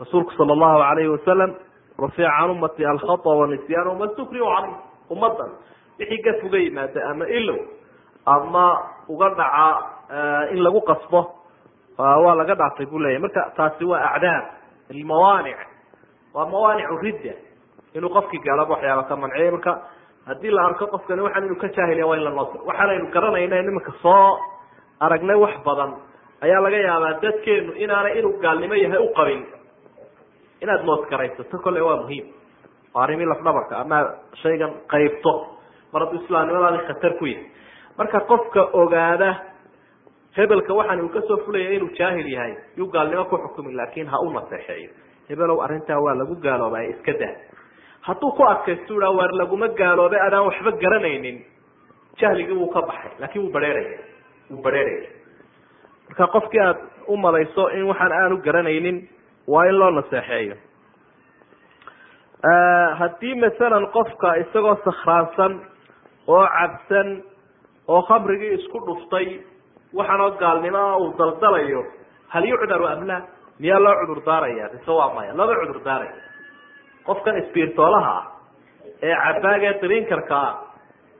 [0.00, 1.50] rasuulku sala allahu alayhi wasalam
[1.98, 4.74] rafica can ummati alkhata wanisyan wama stukriu caleyh
[5.12, 5.50] ummadan
[5.98, 7.58] wixii gas uga yimaada ama ilow
[8.26, 8.64] ama
[9.08, 9.66] uga dhaca
[10.52, 11.20] in lagu qasbo
[11.98, 14.44] waa laga dhaafay buu leyahy marka taasi waa acdaam
[14.90, 15.60] almawaanic
[16.34, 17.34] waa mawaanicu ridda
[17.94, 19.50] inuu qofkii gaalaba waxyaaba ka manciyay.
[19.50, 19.72] Marka
[20.26, 23.92] haddii la arko qofkani waxaan inuu ka jaahilya waa in la noos waxaanaynu garanayna nimanka
[24.02, 24.38] soo
[25.00, 25.92] aragnay wax badan.
[26.44, 29.42] Ayaa laga yaabaa dadkeenu inaanay inuu gaalnimo yahay u qabin.
[30.62, 32.26] Inaad mood garaysato kolley waa muhiim.
[32.94, 33.98] Waa arrimii lafdhabarka ama
[34.42, 35.32] shaygan qaybto.
[35.92, 37.46] Mar hadduu islaamnimadaadi khatar ku yahay.
[37.98, 39.30] Marka qofka ogaada
[40.36, 44.18] hebelka waxaan uu ka soo fulaya inuu jaahil yahay yuu gaalnimo ku xukumi laakin ha
[44.26, 44.90] u naseexeeyo.
[45.28, 47.34] Hebelow arrintaa waa lagu gaaloobay iska daa
[48.06, 51.38] hadduu ku adkaysto ua waar laguma gaaloobay adaan waxba garanaynin.
[52.20, 53.98] Jahligii wuu ka baxay laakin wuu bareeraya
[54.50, 55.08] wuu bareeraya
[56.08, 56.78] marka qofkii aad
[57.08, 59.08] u malayso in waxaan aanu garanaynin
[59.48, 60.56] waa in loo naseexeeyo.
[62.98, 65.52] Haddii masalan qofka isagoo sakhraansan
[66.26, 67.22] oo cabsan
[67.88, 69.26] oo khamrigii isku dhuftay
[69.94, 71.84] waxaanoo gaalnimoa uu daldalayo
[72.28, 73.18] hal yucdaru am la
[73.60, 75.32] miyaa loo cudur daaraya mise waa maya?
[75.34, 76.12] Looma cudur daaraya
[77.06, 78.24] qofkan isbiirtoolaha ah
[79.06, 80.52] ee cabaagee drinkarka ah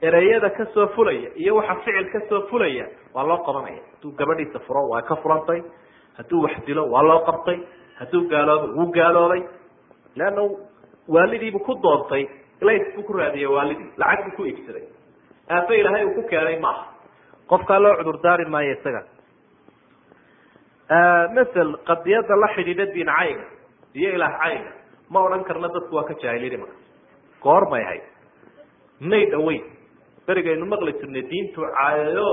[0.08, 3.80] ereyada ka soo fulaya iyo waxa ficil ka soo fulaya waa loo qabanaya.
[3.92, 5.60] Hadduu gabadhiisa furo waa ka furantay.
[6.18, 7.58] Hadduu wax dilo waa loo qabtay.
[8.00, 9.42] Hadduu gaaloobo wuu gaaloobay
[10.16, 10.42] leanna
[11.14, 12.24] waalidiibu ku doontay.
[12.60, 13.90] Lays buu ku raadiyey waalidii.
[14.02, 14.84] Lacag buu ku iibsaday.
[15.50, 16.84] Aafe ilaahay uu ku keenay maaha
[17.50, 19.02] qofkaa loo cudur daari maayo isaga.
[21.34, 23.44] Masel qadiyada la xidhiidha diin cayga
[23.94, 24.70] iyo ilaah cayga
[25.12, 26.76] ma odhan karna dadku waa ka jaahilini marka
[27.44, 28.04] goor may ahayd
[29.12, 29.64] may dhaweyn
[30.26, 32.28] berigaynu maqli jirnay diintu caayayo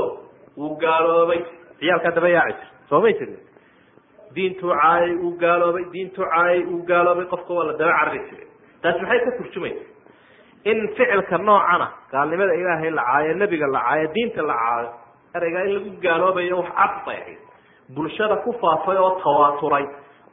[0.60, 1.42] wuu gaaloobay.
[1.80, 3.38] Ciyaalkaa daba yaaci jir soo may jirni
[4.36, 7.26] diintuu caayay uu gaaloobay diintuu caayay uu gaaloobay.
[7.34, 8.48] Qofka waa la daba carari jiray.
[8.82, 9.84] Taasi maxay ka turjumaysa
[10.72, 14.90] in ficilka noocana gaalnimada ilaahay la caayo nebiga la caayo diinta la caayo
[15.38, 17.40] ereygaa in lagu gaaloobayo wax cad bay ahayd.
[17.96, 19.86] Bulshada ku faafay oo tawaaturay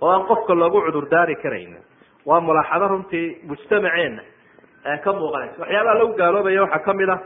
[0.02, 1.80] oo aan qofka loogu cudur daari karaynin
[2.26, 4.22] waa mulaaxado runtii mujtamaceena
[5.04, 5.58] ka muuqanaysa.
[5.62, 7.16] Waxyaabaha lagu gaaloobaya waxaa ka mid a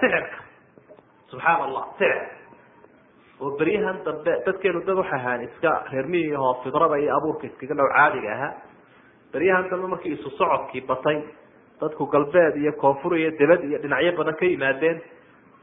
[0.00, 0.36] sixirka.
[1.30, 2.18] Subxaana allah sixir.
[3.42, 7.74] Oo beryahan dambe dadkeenu dad waxa ahaan iska reer miyi ahoo fidrada iyo abuurka iskaga
[7.78, 8.52] dhow caadiga ahaa.
[9.32, 11.18] Beryahan dambe markii isu socodkii batay
[11.80, 14.98] dadku galbeed iyo koonfur iyo debad iyo dhinacyo badan ka yimaadeen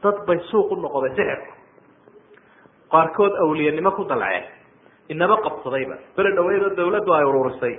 [0.02, 1.52] dad bay suuq u noqday sixirka
[2.92, 4.44] qaarkood awliyanimo ku dalceen.
[5.10, 5.96] Inaba qabsadayba.
[6.16, 7.74] Beri dhaweydoo dawladdu ay ururisay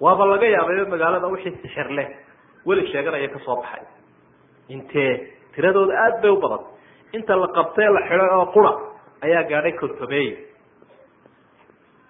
[0.00, 2.08] waaba laga yaabayba magaalada wixii sixir leh.
[2.66, 3.84] Weli sheeganaya ka soo baxay.
[4.68, 5.12] Intee
[5.54, 6.62] tiradooda aada bay u badan.
[7.12, 8.72] Inta la qabtee la xiday oo qura
[9.22, 10.36] ayaa gaadhay kontomeeyo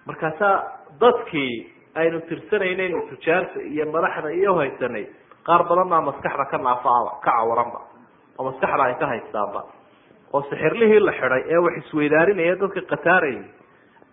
[0.05, 0.55] markaasaa
[1.01, 5.05] dadkii aynu tirsanayneyn tujaarta iyo madaxda iyo haysanay
[5.47, 7.79] qaar badan baa maskaxda ka naafaaba ka cawaranba
[8.37, 9.61] oo maskaxda ay ka haystaanba.
[10.33, 13.43] Oo sixirlihii la xiday ee wax isweydaarinaya dadka khataarayay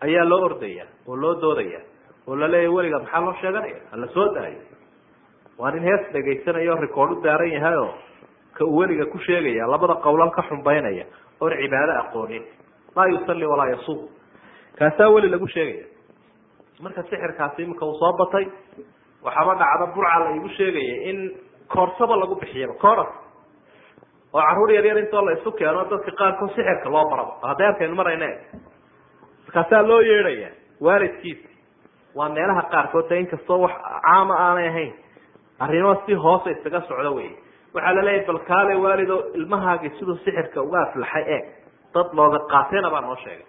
[0.07, 1.81] ayaa loo ordaya oo loo doodaya
[2.29, 4.61] oo laleeyahy weliga maxaa loo sheeganaya hala soo daayo.
[5.59, 7.87] Waa nin hees dhegaysanayo record u daaran yahayo
[8.57, 11.05] ka uu weliga ku sheegaya labada qowlal ka xumbaynaya
[11.41, 12.45] oon cibaado aqoonin.
[12.97, 14.09] Laa yusalli walaa yasuum.
[14.79, 15.87] Kaasaa weli lagu sheegaya.
[16.83, 18.47] Marka sixirkaasi imika uu soo batay
[19.25, 21.19] waxaaba dhacda burca la igu sheegaya in
[21.69, 23.09] koorsaba lagu bixiyaba coras
[24.35, 27.33] oo carruur yar yar intoo la isu keeno dadka qaarkood sixirka loo baraba.
[27.49, 28.29] Hadday arkaynu marayna
[29.47, 30.49] markaasaa loo yeedhaya
[30.81, 31.49] waalidkiisa
[32.19, 33.73] waa meelaha qaarkood de inkastoo wax
[34.07, 34.93] caama aanay ahayn.
[35.65, 37.31] Arrimo si hoose isaga socdo wey
[37.75, 41.45] waxaa la leeyahay bal kaale waalido ilmahaagi siduu sixirka uga aflaxay eeg
[41.95, 43.47] dad looga qaateyna baa noo sheegay.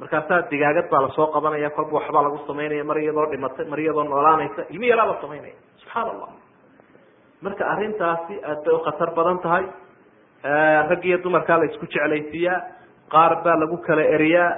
[0.00, 4.04] Markaasaa digaagad baa la soo qabanaya kolba waxbaa lagu samaynaya mar iyadoo dhimatay mar iyadoo
[4.12, 5.54] noolaanaysa ilmi yaraaba samaynaya.
[5.80, 6.28] Subxaana allah
[7.44, 9.64] marka arrintaasi aad bay ukhatar badan tahay.
[10.90, 12.58] Rag iyo dumarkaa la isku jeclaysiiyaa.
[13.12, 14.50] Qaar baa lagu kala eriyaa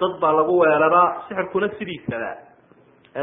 [0.00, 2.30] dad baa lagu weeraraa sixirkuna sidiisaba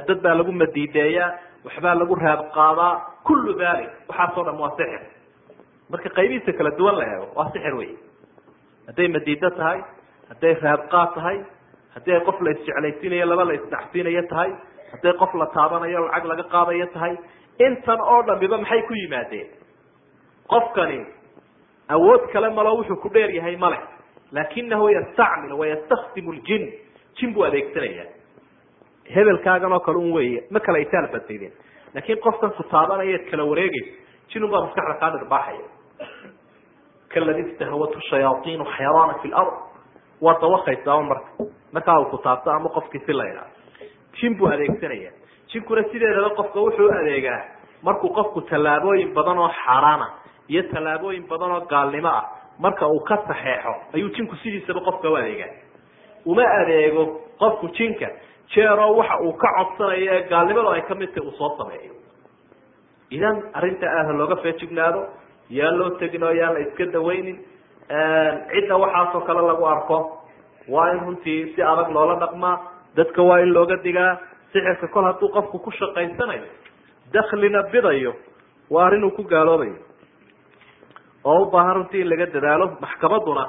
[0.08, 1.30] dad baa lagu madiideeyaa
[1.66, 2.94] waxbaa lagu raad qaadaa
[3.28, 5.02] kullu dalik waxaasoo dham waa sixir
[5.92, 7.92] marka qaybihiisa kala duwan la eego waa sixir wey
[8.88, 9.80] hadday madiido tahay
[10.32, 11.38] hadday raadqaad tahay
[11.96, 14.52] haddii ay qof la isjeclaysiinayo laba la isdhaxsiinayo tahay
[14.94, 17.14] hadday qof la taabanayo lacag laga qaadayo tahay
[17.68, 19.50] intan oo dhamiba maxay ku yimaadeen?
[20.52, 21.00] Qofkani
[21.96, 23.78] awood kale malo wuxuu ku dheer yahay male
[24.38, 26.64] laakinahu yastacmil wayastakdimu ljin
[27.20, 28.06] jin buu adeegsanaya
[29.16, 31.54] hebelkaagan oo kale un wey ma kala itaal badnaydeen
[31.96, 33.92] laakin qofkan ku taabanaya kala wareegeysa
[34.34, 35.66] jin un baa maskaxda kaa dhirbaaxaya
[37.14, 39.54] kaladi istahwatu shayaaiinu xayaraana fi lard
[40.26, 41.30] waa dawakaysaa marka
[41.76, 43.48] markaa uu ku taabto ama qofkii si la idhaa
[44.20, 45.12] jin buu adeegsanaya
[45.52, 47.40] jinkuna sideedaba qofka wuxuu adeegaa
[47.88, 50.08] markuu qofku tallaabooyin badan oo xaaraana
[50.50, 52.24] iyo tallaabooyin badan oo gaalnimo ah
[52.64, 55.52] marka uu ka saxeexo ayuu jinku sidiisaba qofka u adeegaa.
[56.26, 57.04] Uma adeego
[57.42, 58.08] qofku jinka
[58.54, 61.94] jeeroo waxa uu ka codsanayo ee gaalnimadu ay ka mid tahay uu soo sameeyo.
[63.12, 65.02] Idan arrinta aada looga feejignaado
[65.50, 67.38] yaan loo tegin oo yaan la iska dawaynin
[68.52, 69.98] cidda waxaasoo kale lagu arko.
[70.70, 72.58] Waa in runtii si adag loola dhaqmaa
[72.96, 74.18] dadka waa in looga digaa
[74.54, 76.44] sixirka kol hadduu qofku ku shaqaysanayo
[77.14, 78.14] daklina bidayo
[78.70, 79.76] waa arrin uu ku gaaloobayo
[81.30, 83.46] oo u baahan runtii in laga dadaalo maxkamaduna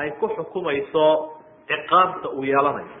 [0.00, 1.04] ay ku xukumayso
[1.70, 2.96] ciqaabta uu yeelanayo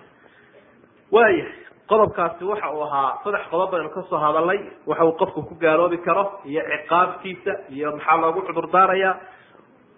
[1.14, 1.46] waaya
[1.90, 4.60] qodobkaasi waxa uu ahaa saddex qodob baynu ka soo hadalnay
[4.90, 9.10] waxa uu qofku ku gaaloobi karo iyo ciqaabtiisa iyo maxaa loogu cudur daaraya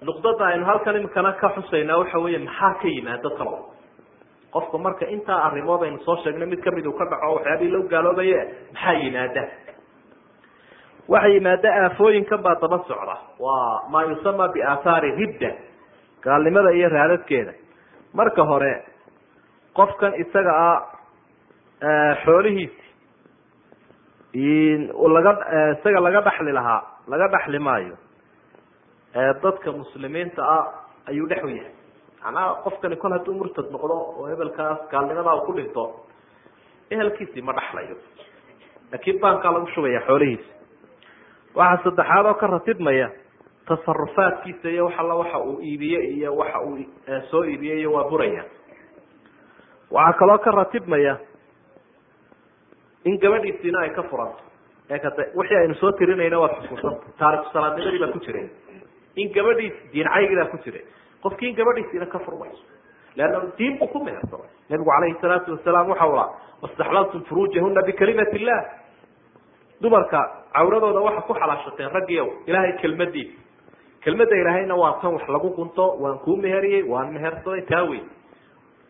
[0.08, 3.58] nuqdada aynu halkan imikana ka xusaynaa waxa weeye maxaa ka yimaado talo
[4.54, 7.88] qofka marka intaa arrimood aynu soo sheegnay mid ka mid uu ka dhaco waxyaabihii lagu
[7.94, 8.38] gaaloobaye
[8.74, 9.42] maxaa yimaada
[11.08, 13.16] waxa yimaada aafooyinkan baa daba socda.
[13.38, 15.50] Waa maa yusama biaathaari ridda
[16.24, 17.52] gaalnimada iyo raadadkeeda.
[18.14, 18.74] Marka hore
[19.78, 22.84] qofkan isaga ah xoolihiisi
[25.16, 25.32] laga
[25.78, 26.82] isaga laga dhaxli lahaa
[27.12, 27.96] laga dhaxli maayo
[29.42, 30.64] dadka muslimiinta ah
[31.08, 31.72] ayuu dhex u yahay.
[32.24, 35.84] Macnaha qofkani kol hadduu murtad noqdo oo hebelkaas gaalnimadaa ku dhinto
[36.90, 37.96] ehelkiisii ma dhaxlayo.
[38.92, 40.50] Laakiin baankaa lagu shubaya xoolihiisi
[41.56, 43.08] waxaa saddexaad oo ka ratibmaya
[43.68, 46.78] tasarufaadkiisa iyo wax alla waxa uu iibiye iyo waxa uu
[47.30, 48.44] soo iibiye iyo waa buraya.
[49.90, 51.14] Waxaa kaloo ka ratibmaya
[53.04, 54.42] in gabadhiisiina ay ka furanto
[54.90, 58.46] eekade wixii aynu soo tirinayna waad xusuusanta taariku salaadnimadii baa ku jiray
[59.16, 60.82] in gabadhiisi diin caygii baa ku jiray
[61.22, 62.62] qofkii in gabadhiisiina ka furmayso.
[63.16, 66.26] Leanna diin buu ku mehersamay nabigu calayhi salaatu wasalaam waxa ula
[66.62, 68.60] wastaxlaltum furuujahuna bikalimati illah
[69.80, 70.20] dumarka
[70.54, 73.36] cawradooda waxa ku xalaashateen raggiiow ilaahay kelmadiisa
[74.04, 78.02] kelmadda ilaahayna waa tan wax lagu gunto waan kuu meheriyey waan mehersaday taa wey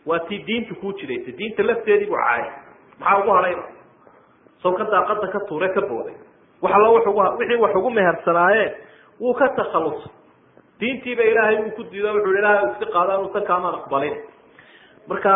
[0.06, 2.50] waa tii diinta kuu jidaysay diinta lafteedii buu caayay
[3.00, 3.64] maxaa ugu hadhayba
[4.62, 6.14] saw ka daaqada ka tuure ka booday.
[6.62, 8.64] Wax wuxugu wixii wax ugu mehersanaaye
[9.20, 10.12] wuu ka takhalusay
[10.80, 14.16] diintiiba ilaahay uu ku diido wuxu hi ilahay iska qaadaan usan kaamaan aqbalin.
[15.08, 15.32] Marka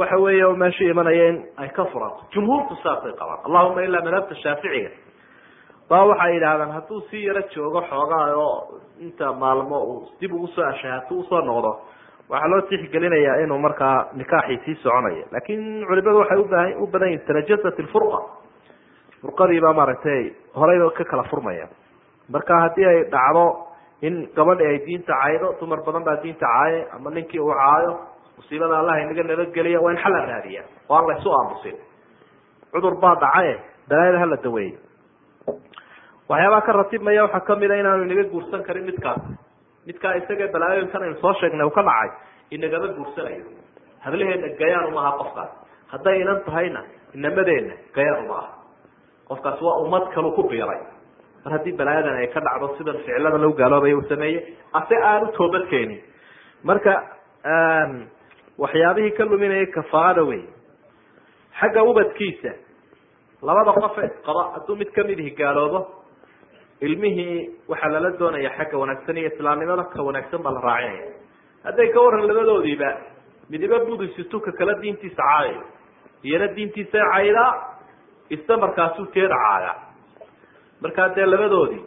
[0.00, 3.40] waxa weeye meesha imanaya in ay ka furanto jumhuurtu saasay qabaan.
[3.46, 4.90] Allahuma ilaa madhabta shaaficiga
[5.90, 10.64] ba waxay yidhahdaan hadduu si yaro joogo xoogaa oo inta maalmo uu dib ugu soo
[10.72, 11.72] ashahaato u soo noqdo
[12.32, 17.26] waxaa loo tixgelinayaa inuu markaa nikaaxii sii soconayo laakiin culimadu waxay ubaa u badan yihiin
[17.28, 18.18] tanajasat lfurqa
[19.22, 20.22] furqadiibaa maaragtay
[20.60, 21.66] horeyba ka kala furmaya.
[22.32, 23.44] Marka haddii ay dhacdo
[24.02, 27.92] in gabadhi ay diinta caydo dumar badan baa diinta caaye ama ninkii uu caayo
[28.36, 30.62] musiibada allah inaga nabadgeliya waa in xal la raadiya.
[30.88, 31.76] Oo aan laysu aamusin.
[32.72, 33.54] Cudur baa dhacaye
[33.88, 34.78] balaayada hala daweeyo.
[36.28, 39.20] Waxyaabaa ka ratibmaya waxaa kamida inaanu inaga guursan karin midkaas
[39.86, 42.10] midkaa isaga balaayooyinkan aynu soo sheegnay uu ka dhacay
[42.50, 43.44] inagama guursanayo.
[44.04, 45.50] Hablaheena gayaan uma aha qofkaas.
[45.92, 46.80] Hadday inan tahayna
[47.14, 48.48] inamadeenna gayaan uma aha.
[49.28, 50.80] Qofkaas waa ummad kalu ku biiray.
[51.44, 55.68] Mar haddii balaayadan ay ka dhacdo sidan ficilada lagu gaaloobaya uu sameeyey ase aanu toobad
[55.72, 56.00] keenin
[56.64, 56.92] marka
[58.62, 60.42] waxyaabihii ka luminayay kafaarada wey
[61.60, 62.52] xagga ubadkiisa
[63.48, 65.80] labada qofe qaba hadduu mid ka mid ihi gaaloobo
[66.86, 67.36] ilmihii
[67.72, 71.12] waxaa lala doonaya xagga wanaagsan iyo islaamnimada ka wanaagsan baa la raacinaya
[71.66, 72.90] hadday ka waran labadoodiiba
[73.50, 75.62] midiba budisitu ka kala diintiisa caayayo
[76.28, 77.50] iyana diintiisa caydaa
[78.36, 79.76] isla markaasuu teeda caayaa
[80.84, 81.82] markaa dee labadoodii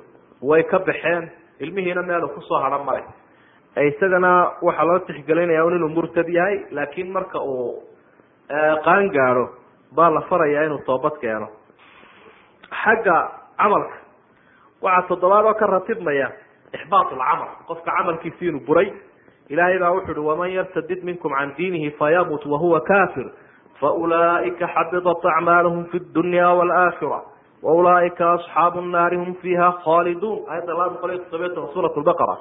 [0.50, 1.24] way ka baxeen
[1.66, 3.04] ilmihiina meelu ku soo hadhan male
[3.90, 7.84] isagana waxaa loo tixgelinaya un inuu murtad yahay laakiin marka uu
[8.86, 9.46] qaan gaadho
[9.96, 11.48] baa la farayaa inuu toobad keeno.
[12.84, 13.18] Xagga
[13.58, 13.98] camalka
[14.82, 16.28] waxaa toddobaad oo ka ratibmaya
[16.74, 18.90] ixbaat alcamal qofka camalkiisi inuu buray.
[19.50, 23.28] Ilaahay baa wuxu uhi waman yartadid minkum can diinihi fayamut wahuwa kafir
[23.80, 27.20] faulaa'ika xabidat acmaaluhum fi dunya walaakira
[27.64, 32.36] waulaa'ika asxaabu nnaari hum fiiha khaaliduun aayadda laba boqol iyo toddobiya toban suurat lbaqara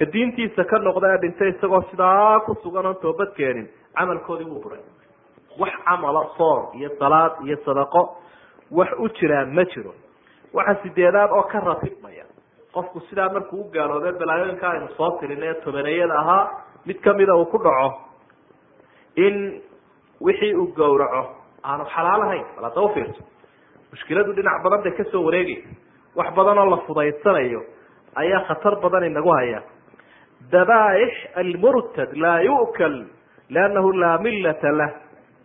[0.00, 4.62] ka diintiisa ka noqda ee dhintay isagoo sidaa ku sugan oon toobad keenin camalkoodii wuu
[4.64, 4.80] buray.
[5.60, 8.02] Wax camala soor iyo salaad iyo sadaqo
[8.70, 9.92] wax u jiraa ma jiro.
[10.56, 12.24] Waxa sideedaad oo ka ratibmaya
[12.74, 16.44] qofku sidaa markuu u gaaloobe balaayooyinka aynu soo tirin ee tobaneeyada ahaa
[16.86, 17.88] mid kamida uu ku dhaco.
[19.16, 19.60] In
[20.20, 21.22] wixii uu gowraco
[21.64, 23.22] aanu xalaal ahayn bal hadda ufiirso
[23.92, 25.68] mushkiladu dhinac badan bay ka soo wareegaysa
[26.16, 27.60] wax badan oo la fudaysanayo
[28.22, 29.60] ayaa khatar badan inagu haya
[30.54, 31.12] dabaaix
[31.42, 32.96] almurtad laa yu'kal
[33.54, 34.90] liannahu laa millata lah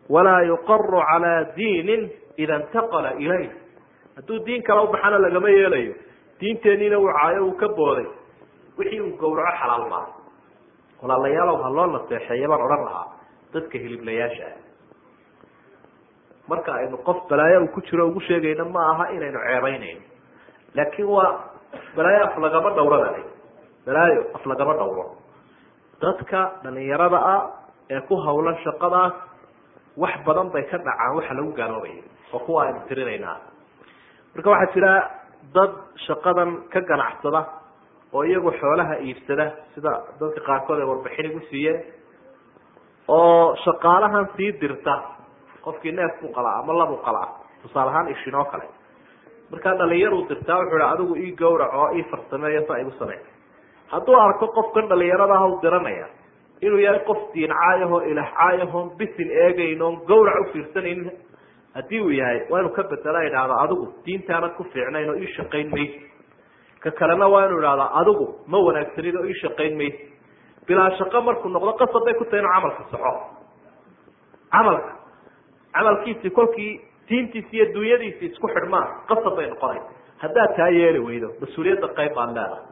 [0.10, 3.50] walaa yuqaru calaa diinin ida intaqala ilayh
[4.16, 5.93] hadduu diin kale ubaxana lagama yeelayo
[6.39, 8.08] diinteeniina uu caayo uu ka booday
[8.78, 10.10] wixii uu gowraco xalaal maaha
[11.02, 13.08] walaalayaalow ha loo naseexeeya baan odhan lahaa
[13.54, 14.58] dadka hiliblayaasha ah
[16.52, 20.02] marka aynu qof balaayo uu ku jiro ugu sheegayno ma aha inaynu ceebeynayno
[20.78, 21.32] laakiin waa
[21.98, 23.35] balaayo lagama dhawrada
[23.86, 25.06] balaayo af lagama dhawro
[26.02, 27.42] dadka dhalinyarada ah
[27.96, 29.14] ee ku hawlan shaqadaas
[30.04, 33.38] wax badan bay ka dhacaan waxa lagu gaaloobaya oo kuwa aynu tirinaynaa.
[34.36, 34.92] Marka waxaa jira
[35.56, 35.72] dad
[36.08, 37.42] shaqadan ka ganacsada
[38.16, 41.80] oo iyagu xoolaha iibsada sida dadka qaarkood ay warbixin igu siiyeen
[43.08, 44.96] oo shaqaalahan sii dirta
[45.66, 47.30] qofkii neef buu qalaa ama labuu qalaa
[47.62, 48.68] tusaale ahaan ishin oo kale.
[49.52, 53.20] Markaa dhalinyaruu dirtaa wuxuu hi adigu ii gawrac oo ii farsameeyo saa igu samey
[53.94, 56.08] hadduu arko qofkan dhalinyarada haw diranaya
[56.66, 61.12] inuu yahay qof diin caayahoo ilaah caayahon bisin eegayn oon gawrac ufiirsanaynin
[61.78, 65.70] haddii uu yahay waa inuu ka bedela idhaahdo adigu diintaanad ku fiicnayn oo ii shaqayn
[65.76, 66.02] maysi
[66.84, 70.04] ka kalena waa inuu idhahdo adigu ma wanaagsanid oo ii shaqayn maysi
[70.68, 73.14] bilaa shaqo markuu noqdo qasab bay ku tahay inuu camalka soxo
[74.56, 74.92] camalka
[75.78, 76.72] camalkiisii kolkii
[77.10, 79.82] diintiisi iyo dunyadiisi isku xidhmaan qasab bay noqonay.
[80.24, 82.64] Haddaad taa yeeli weydo mas'uuliyadda qayb baad leedahay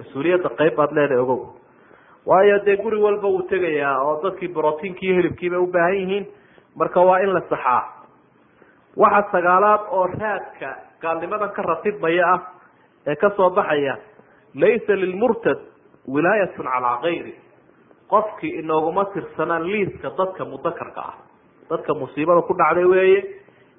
[0.00, 1.40] mas'uuliyadda qayb baad leedahay ogow.
[2.26, 6.26] Waayo dee guri walba wuu tegayaa oo dadkii brotiinki iyo hilibkiiba ubaahan yihiin
[6.76, 7.82] marka waa in la saxaa.
[8.96, 10.68] Waxa sagaalaad oo raadka
[11.02, 12.40] gaalnimadan ka ratibmaya ah
[13.06, 13.94] ee ka soo baxaya
[14.54, 15.58] laysa lilmurtad
[16.14, 17.34] wilaayatun calaa kayri
[18.12, 21.14] qofkii inooguma tirsanaan liiska dadka mudakarka ah.
[21.70, 23.20] Dadka musiibada ku dhacday weeye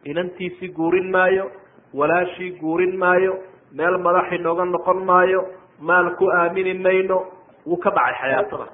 [0.05, 1.45] inantiisii guurin maayo
[1.93, 3.34] walaashii guurin maayo
[3.78, 5.41] meel madax inooga noqon maayo
[5.89, 7.17] maal ku aamini mayno
[7.65, 8.67] wuu ka dhacay xayaatada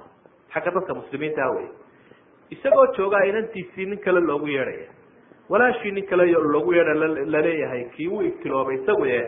[0.54, 1.68] xagga dadka muslimiinta ah wey
[2.50, 4.88] isagoo joogaa inantiisii nin kale loogu yeedhaya.
[5.48, 6.94] Walaashii nin kale loogu yeedha
[7.34, 9.18] la leeyahay kii wuu ibtiloobay isagu e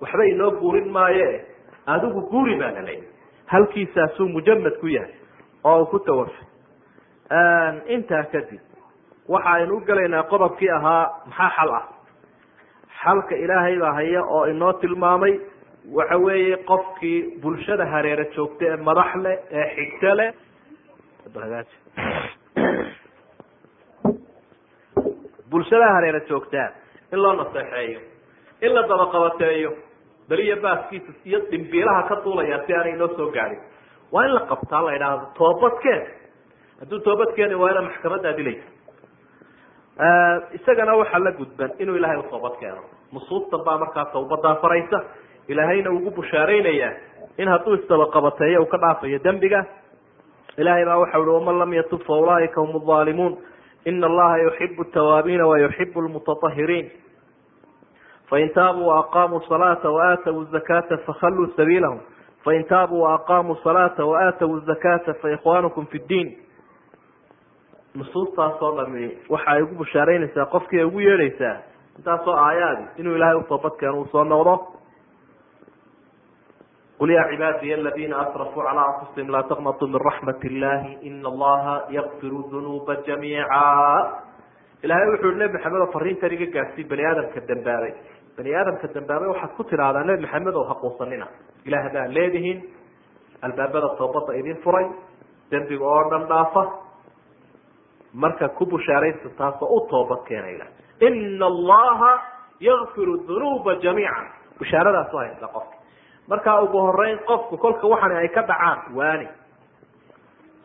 [0.00, 1.44] waxba inoo guurin maaye.
[1.86, 3.00] Adigu guuri baa lalay
[3.46, 5.14] halkiisaasuu mujamad ku yahay
[5.64, 6.46] oo ku tawafay.
[7.94, 8.60] Intaa kadib
[9.28, 11.84] waxa aynu u gelaynaa qodobkii ahaa maxaa xal ah?
[13.02, 15.40] Xalka ilaahay baa haya oo inoo tilmaamay
[15.94, 20.30] waxa weeye qofkii bulshada hareere joogta ee madax leh ee xigto leh.
[25.50, 26.68] Bulshada hareere joogtaa
[27.12, 28.00] in loo naseexeeyo
[28.66, 29.70] in la dabaqabateeyo
[30.28, 33.60] beriya baaskiisa iyo dhimbiilaha ka duulaya si aanay inoo soo gaadhin
[34.12, 36.02] waa in la qabtaa la idhaahdo toobadkeen
[36.80, 38.68] hadduu toobad keeni waayna maxkamaddaa dilaysa
[40.58, 42.82] isagana waxaa la gudban inuu ilaahay u toobad keeno
[43.12, 44.98] nusuustan baa markaa tawbadaa faraysa
[45.48, 46.92] ilaahayna ugu bushaaraynayaa
[47.38, 49.64] in hadduu isdabaqabateeyo uu ka dhaafayo dembiga.
[50.56, 53.36] Ilahay baa waxa uhi waman lam yatub fa ulaaika hum aalimuun
[53.84, 56.90] ina allaha yuxibu tawaabiina wayuxibu lmutaahiriin
[58.30, 62.00] fain taabuu waaqamuu salaata waaatawu zakata fakhalluu sabiilahum.
[62.44, 66.28] Fain taabuu waaqamuu salaata waaatawu zakata faikhwanukum fi ddiin.
[67.94, 71.56] Nusuustaas oo dhami waxa ay ugu bushaaraynaysaa qofkii ay ugu yeedhaysaa
[71.98, 74.54] intaasoo aayaadi inuu ilaahay u toobadkeeno uu soo noqdo
[77.00, 82.40] qul ya cibaadiy aladina asrafuu calى anfusihim laa taqnatuu min raxmat illahi ina allaha yakfiru
[82.52, 83.62] dunuuba jamiica
[84.84, 87.92] ilahay wuxu nebi maxamed oo fariintan iga gaadhsiy bani aadamka dambaabay
[88.38, 91.26] bani aadamka dambaabay waxaad ku tidhaahdaa nebi maxamed oo haquusanina
[91.68, 92.58] ilaah baa leedihiin
[93.46, 94.86] albaabada toobadda idin furay
[95.50, 96.62] dembiga oo dhan dhaafa
[98.24, 100.68] marka ku bushaaraysa taasoo u toobad keena ilah
[101.08, 102.12] ina allaha
[102.68, 104.22] yakfiru dunuuba jamiica
[104.58, 105.75] bushaaradaas u haysta qofka
[106.28, 109.28] markaa ugu horeyn qofku kolka waxani ay ka dhacaan waani.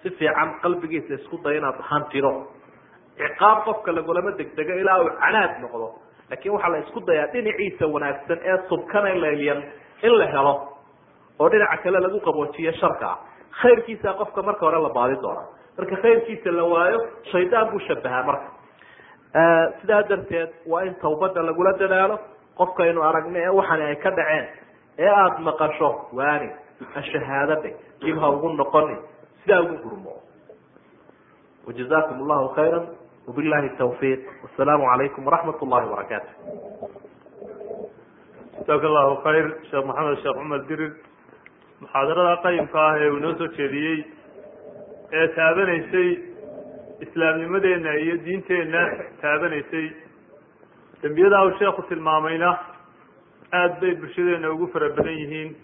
[0.04, 2.48] Si fiican qalbigiisa isku day inaad hantiro
[3.18, 5.88] ciqaab qofka lagulama degdego ilaa uu canaad noqdo.
[6.30, 9.62] Laakin waxaa la isku dayaa dhinaciisa wanaagsan ee subkana leelyan
[10.04, 10.54] in la helo.
[11.40, 13.08] Oo dhinaca kale lagu qaboojiyo sharka.
[13.12, 13.18] Ah
[13.62, 15.44] khayrkiisa qofka marka hore la baadi doona
[15.78, 17.00] marka khayrkiisa la waayo
[17.32, 18.50] shaydaan buu shabahaa marka.
[19.82, 22.18] Sidaa darteed waa in tawbada lagula dadaalo.
[22.60, 24.46] Qofkaynu aragna ee waxani ay ka dhaceen
[25.04, 25.90] ee aada maqasho
[26.20, 26.50] waani
[27.02, 27.70] ashahaadade
[28.04, 28.96] dib ha ugu noqoni
[29.44, 30.14] sidaa ugu gurmo.
[31.68, 32.80] Wajazakum allahu khayra
[33.28, 36.32] wabillahi tawfiiq wasalaamu calaykum waraxmat ullahi wabarakaatu
[38.58, 40.92] jasaaka allahu khayr sheekh maxamed sheekh cumar dirir.
[41.82, 43.98] Muxaadarada qayimka ah ee uu inoo soo jeediyey
[45.20, 46.10] ee taabanaysay
[47.06, 48.82] islaamnimadeenna iyo diinteenna
[49.22, 49.88] taabanaysay
[51.04, 52.50] dembiyada uu sheekhu tilmaamayna
[53.60, 55.56] aada bay bulshadeena ugu fara badan yihiin.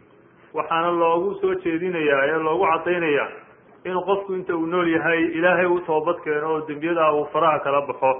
[0.54, 3.28] Waxaana loogu soo jeedinayaa ee loogu caddaynayaa
[3.86, 7.82] in qofku inta uu nool yahay ilaahay u toobad keeno oo dembiyadaa uu faraha kala
[7.90, 8.12] baxo.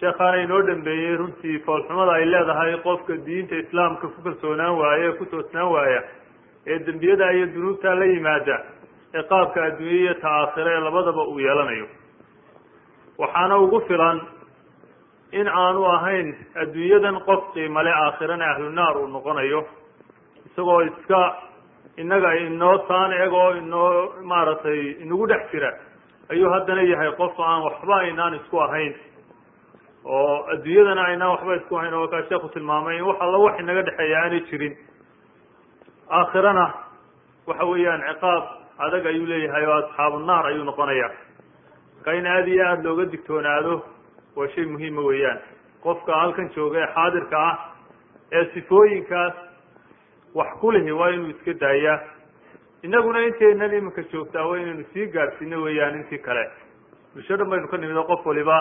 [0.00, 5.24] Sheekhaana inoo dambeeyey runtii foolxumada ay leedahay qofka diinta islaamka ku kalsoonaan waaya ee ku
[5.26, 6.00] toosnaan waaya
[6.66, 8.56] ee dembiyada iyo dunuubta la yimaada
[9.14, 11.86] ee qaabka adduunye iyo ta aakhire ee labadaba uu yeelanayo.
[13.18, 14.20] Waxaana ugu filan
[15.32, 19.60] in aanu ahayn adduunyadan qof qiimale aakhirana ahlunaar uu noqonayo
[20.46, 21.20] isagoo iska
[21.96, 25.70] innaga inoo taan egoo inoo maaragtay inagu dhex jira
[26.30, 28.94] ayuu haddana yahay qof aan waxba aynaan isku ahayn
[30.04, 33.82] oo adduunyadana aynaan waxba isku ahayn oo kaa sheeku tilmaamay in wax alla wax inaga
[33.82, 34.74] dhexeeya aanay jirin.
[36.10, 36.66] Aakhirana
[37.46, 38.44] waxa weeyaan ciqaab
[38.78, 41.08] adag ayuu leeyahay oo asxaabu naar ayuu noqonaya
[41.96, 43.74] marka in aada iyo aada looga digtoonaado
[44.36, 45.38] waa shay muhiima weeyaan.
[45.82, 47.54] Qofka halkan jooga ee xaadirka ah
[48.32, 49.34] ee sifooyinkaas
[50.34, 51.98] wax ku lihi waa inuu iska daayaa
[52.82, 56.44] innaguna inteenan iminka joogtaa waa inaynu sii gaadhsiino weeyaan intii kale.
[57.14, 58.58] Bulsho dhan baynu ka nimid oo qof waliba.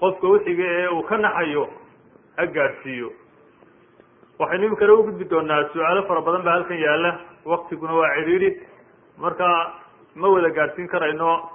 [0.00, 1.68] Qofka wixiga ee uu ka naxayo
[2.36, 3.10] ha gaadhsiiyo
[4.38, 7.10] waxaynu iminkana ugudbi doonaa su'aalo fara badan baa halkan yaalla
[7.44, 8.50] waktiguna waa cidhiidhi
[9.18, 9.46] marka
[10.14, 11.50] ma wada gaadhsiin karayno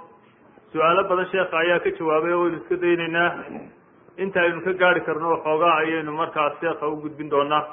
[0.74, 3.30] su'aalo badan sheekha ayaa ka jawaabay oo waynu iska daynaynaa.
[4.18, 7.64] Inta aynu ka gaari karno waxoogaa ayaynu markaas sheekha u gudbin doonaa.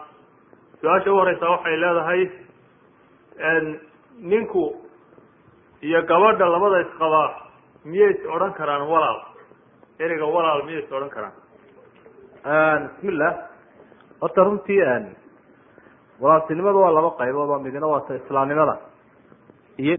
[0.81, 2.23] Su'aasha u horeysaa waxay leedahay
[4.31, 4.65] ninku
[5.83, 7.29] iyo gabadha labada isqabaa
[7.85, 9.19] miyay is odhan karaan walaal?
[9.99, 11.35] Ereyga walaal miyay is odhan karaan?
[12.97, 13.33] Bismillah.
[14.21, 14.81] Horta runtii
[16.23, 18.75] walaaltinimadu waa laba qaybood oo midna waa ta islaamnimada.
[19.79, 19.97] Iyo